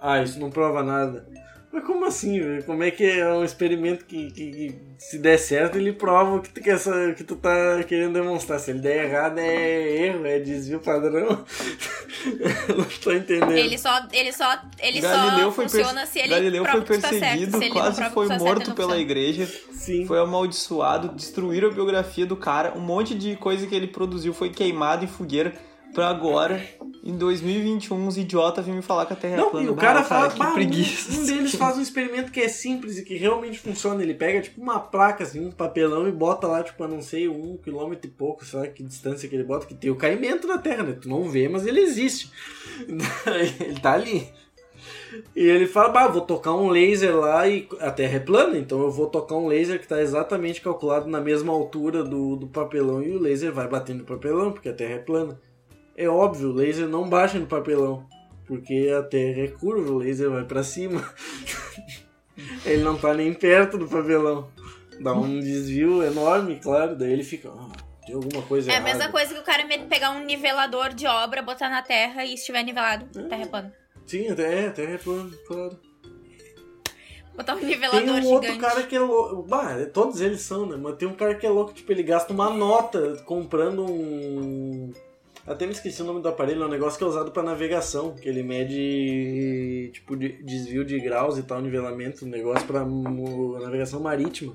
[0.00, 1.28] Ah, isso não prova nada.
[1.72, 2.64] Mas como assim, velho?
[2.64, 6.40] Como é que é um experimento que, que- que se der certo, ele prova o
[6.40, 8.58] que tu, quer, o que tu tá querendo demonstrar.
[8.58, 11.44] Se ele der errado, é erro, é desvio padrão.
[12.76, 13.52] não tô entendendo.
[13.52, 14.06] Ele só.
[14.12, 14.58] Ele só.
[14.78, 17.20] Ele Galileu só foi, funciona perse- se ele Galileu prova foi que tu tá certo.
[17.22, 18.96] perseguido, Se ele não quase foi tá morto pela funciona.
[18.98, 20.06] igreja, Sim.
[20.06, 24.50] foi amaldiçoado, destruíram a biografia do cara, um monte de coisa que ele produziu foi
[24.50, 25.52] queimado em fogueira
[25.94, 26.62] pra agora,
[27.08, 29.66] em 2021, os idiotas vêm me falar que a Terra é Não, plana.
[29.66, 31.12] e o Bah, cara fala, que "Bah, um- preguiça.
[31.20, 34.02] Um, deles faz um experimento que é simples e que realmente funciona.
[34.02, 37.28] Ele pega tipo uma placa, assim, um papelão e bota lá, tipo, a não sei,
[37.28, 40.46] um quilômetro e pouco, sei lá que distância que ele bota, que tem o caimento
[40.46, 40.96] na Terra, né?
[41.00, 42.30] Tu não vê, mas ele existe.
[42.88, 44.28] ele tá ali.
[45.34, 48.80] E ele fala, bah, vou tocar um laser lá e a Terra é plana, então
[48.82, 53.02] eu vou tocar um laser que tá exatamente calculado na mesma altura do, do papelão
[53.02, 55.40] e o laser vai bater no papelão, porque a Terra é plana.
[55.96, 58.06] É óbvio, o laser não baixa no papelão.
[58.46, 61.02] Porque a Terra é curva, o laser vai pra cima.
[62.64, 64.48] ele não tá nem perto do papelão.
[65.00, 66.94] Dá um desvio enorme, claro.
[66.96, 67.50] Daí ele fica.
[67.50, 67.72] "Ah,
[68.06, 68.92] tem alguma coisa É a errada.
[68.94, 72.62] mesma coisa que o cara pegar um nivelador de obra, botar na terra e estiver
[72.62, 73.06] nivelado.
[73.28, 73.74] Terra é plana.
[74.06, 75.78] Sim, até, a Terra é plana, claro.
[77.36, 78.60] Botar um Tem nivelador um outro gigante.
[78.60, 79.42] cara que é louco.
[79.42, 80.76] Bah, todos eles são, né?
[80.80, 84.92] Mas tem um cara que é louco, tipo, ele gasta uma nota comprando um.
[85.46, 88.12] Até me esqueci o nome do aparelho, é um negócio que é usado pra navegação,
[88.16, 93.58] que ele mede tipo de- desvio de graus e tal, nivelamento, um negócio pra mo-
[93.60, 94.54] navegação marítima.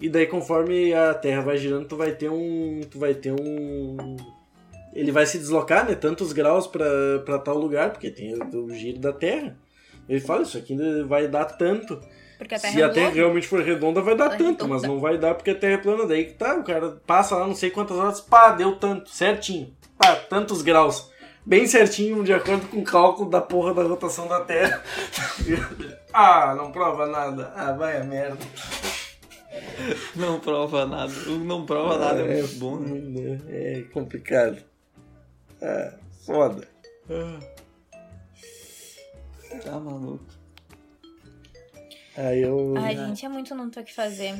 [0.00, 2.80] E daí conforme a Terra vai girando, tu vai ter um.
[2.90, 4.16] Tu vai ter um.
[4.92, 5.94] Ele vai se deslocar, né?
[5.94, 6.84] Tantos graus pra,
[7.24, 9.56] pra tal lugar, porque tem o, o giro da Terra.
[10.08, 11.98] Ele fala, isso aqui ainda vai dar tanto.
[12.36, 13.16] Porque a Terra Se é a Terra globo.
[13.16, 15.78] realmente for redonda, vai dar é tanto, mas não vai dar porque a Terra é
[15.78, 16.04] plana.
[16.04, 19.72] Daí que tá, o cara passa lá não sei quantas horas, pá, deu tanto, certinho.
[20.02, 21.12] Pá, tantos graus.
[21.46, 24.82] Bem certinho, de acordo com o cálculo da porra da rotação da Terra.
[26.12, 27.52] ah, não prova nada.
[27.54, 28.38] Ah, vai a merda.
[30.16, 31.12] Não prova nada.
[31.44, 33.40] Não prova nada é muito bom, né?
[33.48, 34.58] É complicado.
[35.60, 35.94] Ah,
[36.26, 36.66] foda.
[39.64, 40.24] Tá maluco.
[42.16, 42.74] Aí eu.
[42.76, 44.34] Ai, gente, é muito não ter o que fazer.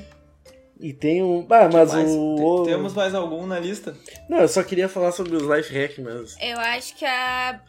[0.83, 1.47] E tem um.
[1.49, 2.65] Ah, mas Mas o.
[2.65, 3.95] te- temos mais algum na lista?
[4.29, 6.37] Não, eu só queria falar sobre os life hack, mas.
[6.41, 7.61] Eu acho que a.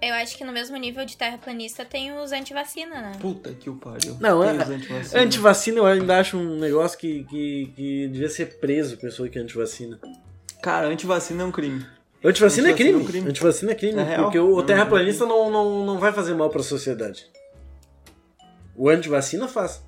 [0.00, 3.12] Eu acho que no mesmo nível de terraplanista tem os antivacina, né?
[3.20, 4.16] Puta que o pariu.
[4.18, 5.20] Não, Tem é- antivacina.
[5.22, 9.42] Antivacina eu ainda acho um negócio que, que, que devia ser preso, pessoa que é
[9.42, 10.00] antivacina.
[10.62, 11.86] Cara, antivacina é um crime.
[12.24, 12.92] Antivacina é Antivacina crime.
[12.92, 13.28] é um crime.
[13.30, 14.00] Antivacina é crime.
[14.00, 14.22] É real.
[14.24, 17.26] porque o, o Não, terraplanista não, não, não vai fazer mal pra sociedade.
[18.74, 19.84] O antivacina faz.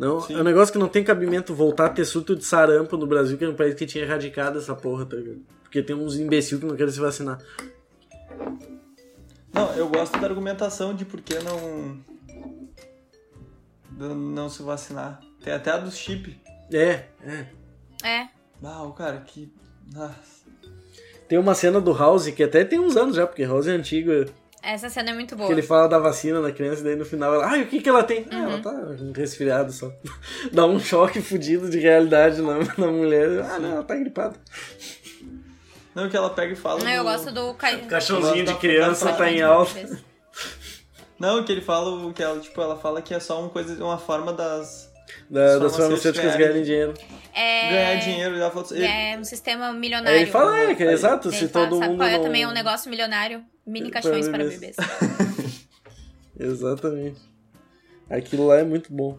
[0.00, 0.32] Não, Sim.
[0.32, 3.36] é um negócio que não tem cabimento voltar a ter surto de sarampo no Brasil,
[3.36, 5.42] que é um país que tinha erradicado essa porra, tá ligado?
[5.62, 7.38] Porque tem uns imbecil que não querem se vacinar.
[9.52, 12.00] Não, eu gosto da argumentação de por que não.
[13.90, 15.20] de não se vacinar.
[15.44, 16.34] Tem até a dos chip.
[16.72, 17.46] É, é.
[18.02, 18.28] É.
[18.64, 19.52] Ah, o cara, que.
[19.92, 20.46] Nossa.
[21.28, 24.10] Tem uma cena do House que até tem uns anos já, porque House é antigo.
[24.62, 25.46] Essa cena é muito boa.
[25.46, 27.80] Que ele fala da vacina na criança e daí no final ela, ai, o que
[27.80, 28.26] que ela tem?
[28.30, 28.50] Ah, Uhum.
[28.50, 29.90] ela tá um resfriado só.
[30.52, 33.40] Dá um choque fudido de realidade na, na mulher.
[33.50, 34.36] Ah, não, ela tá gripada.
[35.94, 36.84] Não, que ela pega e fala.
[36.84, 37.54] Não, eu do- gosto do.
[37.54, 37.76] Ca...
[37.78, 39.98] Cachorrinho de da- criança da- tá em alta.
[41.18, 43.82] Não, que ele fala o- que ela, tipo, ela fala que é só uma coisa,
[43.84, 44.90] uma forma das
[45.28, 46.94] Da, das farmacêuticas ganharem dinheiro.
[47.34, 47.70] É...
[47.70, 48.36] ganhar dinheiro.
[48.36, 50.16] Ela falou, ele- É um sistema milionário.
[50.16, 51.98] Aí ele fala, é, que é exato, Ele se fala, todo sabe mundo.
[51.98, 53.42] qual é não- também um negócio milionário?
[53.70, 54.76] Mini Para caixões para bebês.
[54.76, 54.76] bebês.
[56.38, 57.20] Exatamente.
[58.08, 59.16] Aquilo lá é muito bom.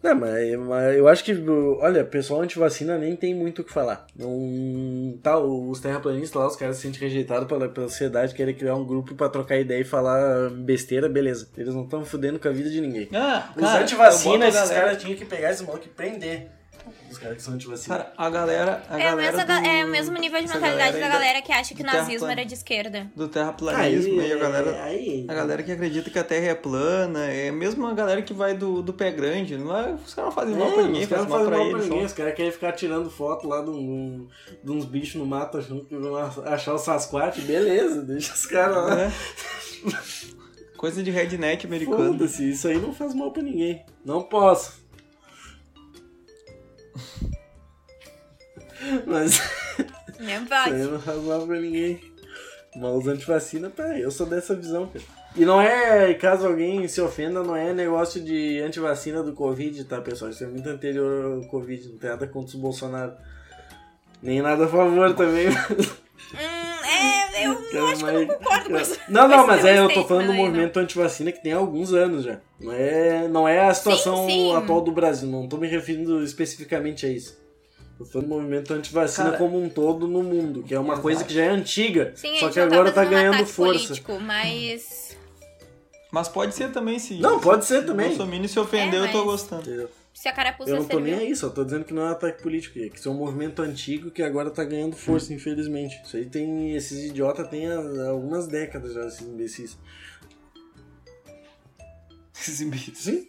[0.00, 1.34] Não, mas, mas eu acho que,
[1.80, 4.06] olha, pessoal antivacina nem tem muito o que falar.
[4.14, 8.76] Não, tá, os terraplanistas lá, os caras se sentem rejeitados pela, pela sociedade, querem criar
[8.76, 11.48] um grupo pra trocar ideia e falar besteira, beleza.
[11.56, 13.08] Eles não estão fudendo com a vida de ninguém.
[13.12, 16.48] Ah, Os antivacina, esses caras tinham que pegar esse maluco e prender.
[17.10, 17.96] Os caras que são antivacina.
[17.96, 18.82] Cara, a galera.
[18.88, 21.42] A É, o galera mesmo, do, é o mesmo nível de mentalidade da ainda- galera
[21.42, 23.10] que acha que o nazismo era de esquerda.
[23.16, 24.82] Do terraplanismo Aí, e a galera.
[24.84, 28.32] aí, A galera que acredita que a Terra é plana, é mesmo a galera que
[28.34, 29.56] vai do, do pé grande.
[29.56, 31.58] Não é, os caras não fazem mal pra ninguém, os caras não mal fazem pra
[31.58, 31.84] mal pra eles.
[31.88, 32.06] ninguém, só.
[32.06, 34.26] os caras querem ficar tirando foto lá de, um-
[34.62, 38.76] de uns bichos no mato achando que vão achar o Sasquatch, beleza, deixa os caras
[38.76, 39.00] lá.
[39.02, 39.12] É.
[40.76, 42.12] Coisa de redneck americano.
[42.12, 43.84] Foda-se, isso aí não faz mal pra ninguém.
[44.04, 44.86] Não posso.
[49.06, 49.32] Mas
[50.66, 52.00] isso aí não faz mal pra ninguém.
[52.76, 55.04] Mas os antivacina, tá, eu sou dessa visão, cara.
[55.36, 60.00] E não é, caso alguém se ofenda, não é negócio de antivacina do Covid, tá,
[60.00, 60.30] pessoal?
[60.30, 63.12] Isso é muito anterior ao Covid, não tem nada contra os Bolsonaro.
[64.22, 65.46] Nem nada a favor também.
[65.46, 66.07] É,
[67.48, 69.00] eu Quero acho que eu não concordo com isso.
[69.08, 70.36] Não, não, mas é, eu tô falando do não.
[70.44, 72.40] movimento antivacina que tem alguns anos já.
[72.60, 74.54] Não é, não é a situação sim.
[74.54, 77.38] atual do Brasil, não tô me referindo especificamente a isso.
[77.96, 81.24] Tô falando do movimento antivacina Cara, como um todo no mundo, que é uma coisa
[81.24, 83.88] que já é antiga, Sim, só que não agora tá um ganhando força.
[83.88, 85.16] político, mas
[86.12, 87.14] Mas pode ser também, se.
[87.18, 88.06] Não, pode ser se também.
[88.06, 89.68] O Bolsonaro se ofendeu, É, eu tô mas- gostando.
[89.68, 89.90] Eu,
[90.20, 91.28] se a carapuça eu não tô nem serviu.
[91.28, 93.62] aí, só tô dizendo que não é um ataque político, que isso é um movimento
[93.62, 96.00] antigo que agora tá ganhando força, infelizmente.
[96.04, 96.74] Isso aí tem.
[96.74, 99.78] Esses idiotas têm há algumas décadas já, esses imbecis.
[102.34, 102.98] Esses imbecis.
[102.98, 103.28] Sim?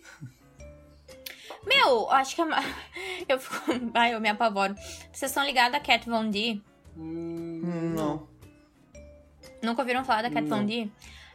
[1.65, 2.45] Meu, acho que a...
[2.45, 2.63] ma-
[3.29, 3.71] eu fico...
[3.93, 4.73] Ai, eu me apavoro.
[5.11, 6.59] Vocês estão ligados a Cat Von D?
[6.97, 8.27] Hum, não.
[9.61, 10.57] Nunca ouviram falar da Cat Não.
[10.59, 10.89] Von D?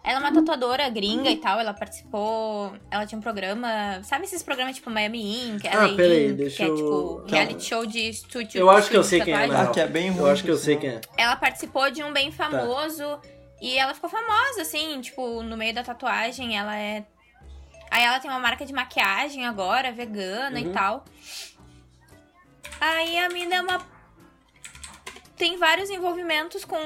[0.07, 2.77] Ela é uma tatuadora gringa e tal, ela participou.
[2.91, 4.03] Ela tinha um programa.
[4.05, 7.31] Sabe esses programas tipo Miami Ink, Ah, LA peraí, Ink, deixa que é tipo Calma.
[7.31, 8.59] reality show de estúdio.
[8.61, 10.21] Eu acho que eu sei quem é, Ah, que é bem ruim.
[10.21, 11.01] Eu acho que eu sei sinal.
[11.01, 11.23] quem é.
[11.25, 12.37] Ela participou de um bem Tá.
[12.51, 13.19] famoso
[13.63, 17.03] e ela ficou famosa, assim, tipo, no meio da tatuagem, ela é.
[17.91, 20.67] Aí ela tem uma marca de maquiagem agora, vegana Uhum.
[20.67, 21.05] e tal.
[22.79, 23.81] Aí a mina é uma.
[25.37, 26.79] Tem vários envolvimentos com,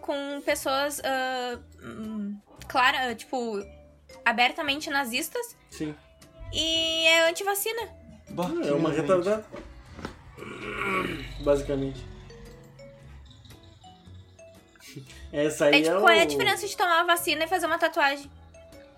[0.00, 1.00] com pessoas.
[1.80, 2.36] hum,
[2.68, 3.62] clara, tipo,
[4.24, 5.94] abertamente nazistas Sim.
[6.52, 7.88] e é antivacina.
[8.30, 9.44] Bah, que É uma retardada.
[11.40, 12.04] Basicamente.
[15.32, 16.00] Essa aí É é, tipo, o...
[16.00, 18.30] qual é a diferença de tomar uma vacina e fazer uma tatuagem?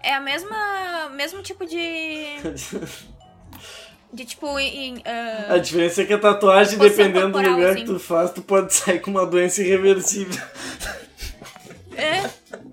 [0.02, 1.08] É a mesma.
[1.10, 2.24] mesmo tipo de.
[4.10, 4.58] De tipo.
[4.58, 7.80] em- ah, A diferença é que a tatuagem, dependendo do corporal, lugar assim.
[7.80, 10.42] que tu faz, tu pode sair com uma doença irreversível.
[11.94, 12.22] é,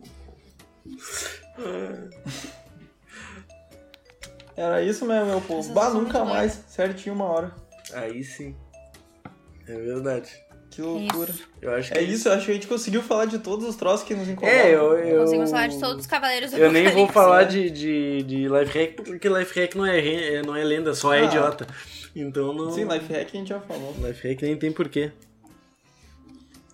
[4.56, 5.74] Era isso mesmo, meu povo.
[5.74, 6.64] Bah, nunca mais.
[6.68, 7.52] Certinho uma hora.
[7.94, 8.56] Aí sim.
[9.68, 10.30] É verdade.
[10.72, 11.34] Que loucura.
[11.62, 13.76] Eu acho que É isso, eu acho que a gente conseguiu falar de todos os
[13.76, 14.58] troços que nos incomodam.
[14.60, 15.22] É, eu, eu...
[15.22, 18.78] Conseguimos falar de todos os cavaleiros do Eu nem vou falar de, de, de life
[18.78, 21.24] hack, porque life hack não é, re- não é lenda, só é Ah.
[21.26, 21.66] idiota.
[22.16, 22.72] Então não.
[22.72, 23.94] Sim, life hack a gente já falou.
[24.00, 25.12] Life hack nem tem porquê.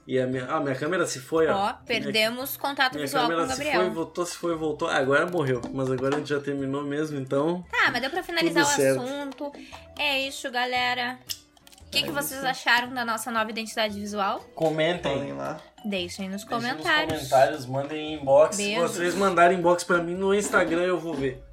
[0.07, 0.45] E a minha.
[0.45, 1.69] Ah, minha câmera se foi, ó.
[1.69, 3.93] Ó, perdemos contato Minha visual com câmera o se foi, Gabriel.
[3.93, 4.87] voltou, se foi, voltou.
[4.87, 5.61] Ah, agora morreu.
[5.73, 7.63] Mas agora a gente já terminou mesmo, então.
[7.71, 9.01] Tá, mas deu pra finalizar o certo.
[9.01, 9.51] assunto.
[9.97, 11.19] É isso, galera.
[11.85, 14.39] O que, que vocês acharam da nossa nova identidade visual?
[14.55, 15.17] Comentem.
[15.17, 15.59] Falem lá.
[15.83, 17.13] Deixem nos Deixem comentários.
[17.21, 18.57] Nos comentários, mandem inbox.
[18.57, 18.91] Beijos.
[18.91, 21.43] Se vocês mandarem inbox pra mim no Instagram, eu vou ver.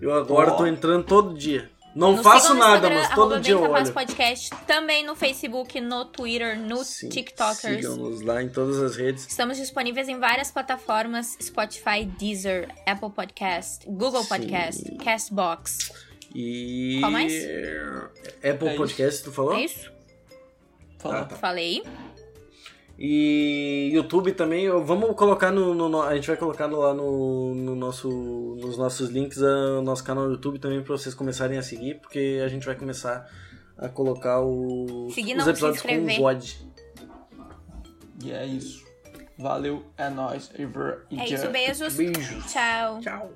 [0.00, 1.70] Eu agora tô entrando todo dia.
[1.94, 3.94] Não Nos faço nada, mas todo dia eu Capaz olho.
[3.94, 7.76] Podcast, também no Facebook, no Twitter, no Sim, TikTokers.
[7.76, 9.26] Sigam-nos lá em todas as redes.
[9.28, 14.28] Estamos disponíveis em várias plataformas: Spotify, Deezer, Apple Podcast, Google Sim.
[14.28, 15.92] Podcast, Castbox.
[16.34, 16.98] E.
[17.00, 17.32] Qual mais?
[18.36, 19.54] Apple É Podcast, tu falou?
[19.54, 19.90] É isso?
[20.98, 21.20] Fala.
[21.20, 21.36] Ah, tá.
[21.36, 21.82] Falei.
[23.02, 27.74] E YouTube também, vamos colocar no, no- no- a gente vai colocar lá no, no
[27.74, 28.08] nosso,
[28.60, 31.94] nos nossos links ah, o nosso canal no YouTube também para vocês começarem a seguir,
[31.98, 33.26] porque a gente vai começar
[33.78, 36.18] a colocar o, Seguir, os episódios com inscrever.
[36.20, 36.58] VOD.
[38.22, 38.84] E é isso.
[39.38, 40.50] Valeu, é nóis.
[40.58, 41.96] Iver e É isso, beijos.
[41.96, 42.52] Beijos.
[42.52, 43.00] Tchau.
[43.00, 43.32] Tchau.